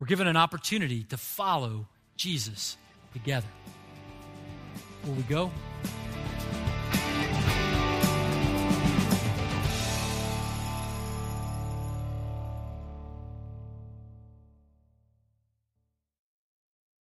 We're 0.00 0.06
given 0.06 0.28
an 0.28 0.38
opportunity 0.38 1.02
to 1.04 1.18
follow 1.18 1.88
Jesus 2.16 2.78
together. 3.12 3.48
Will 5.06 5.14
we 5.14 5.22
go? 5.24 5.50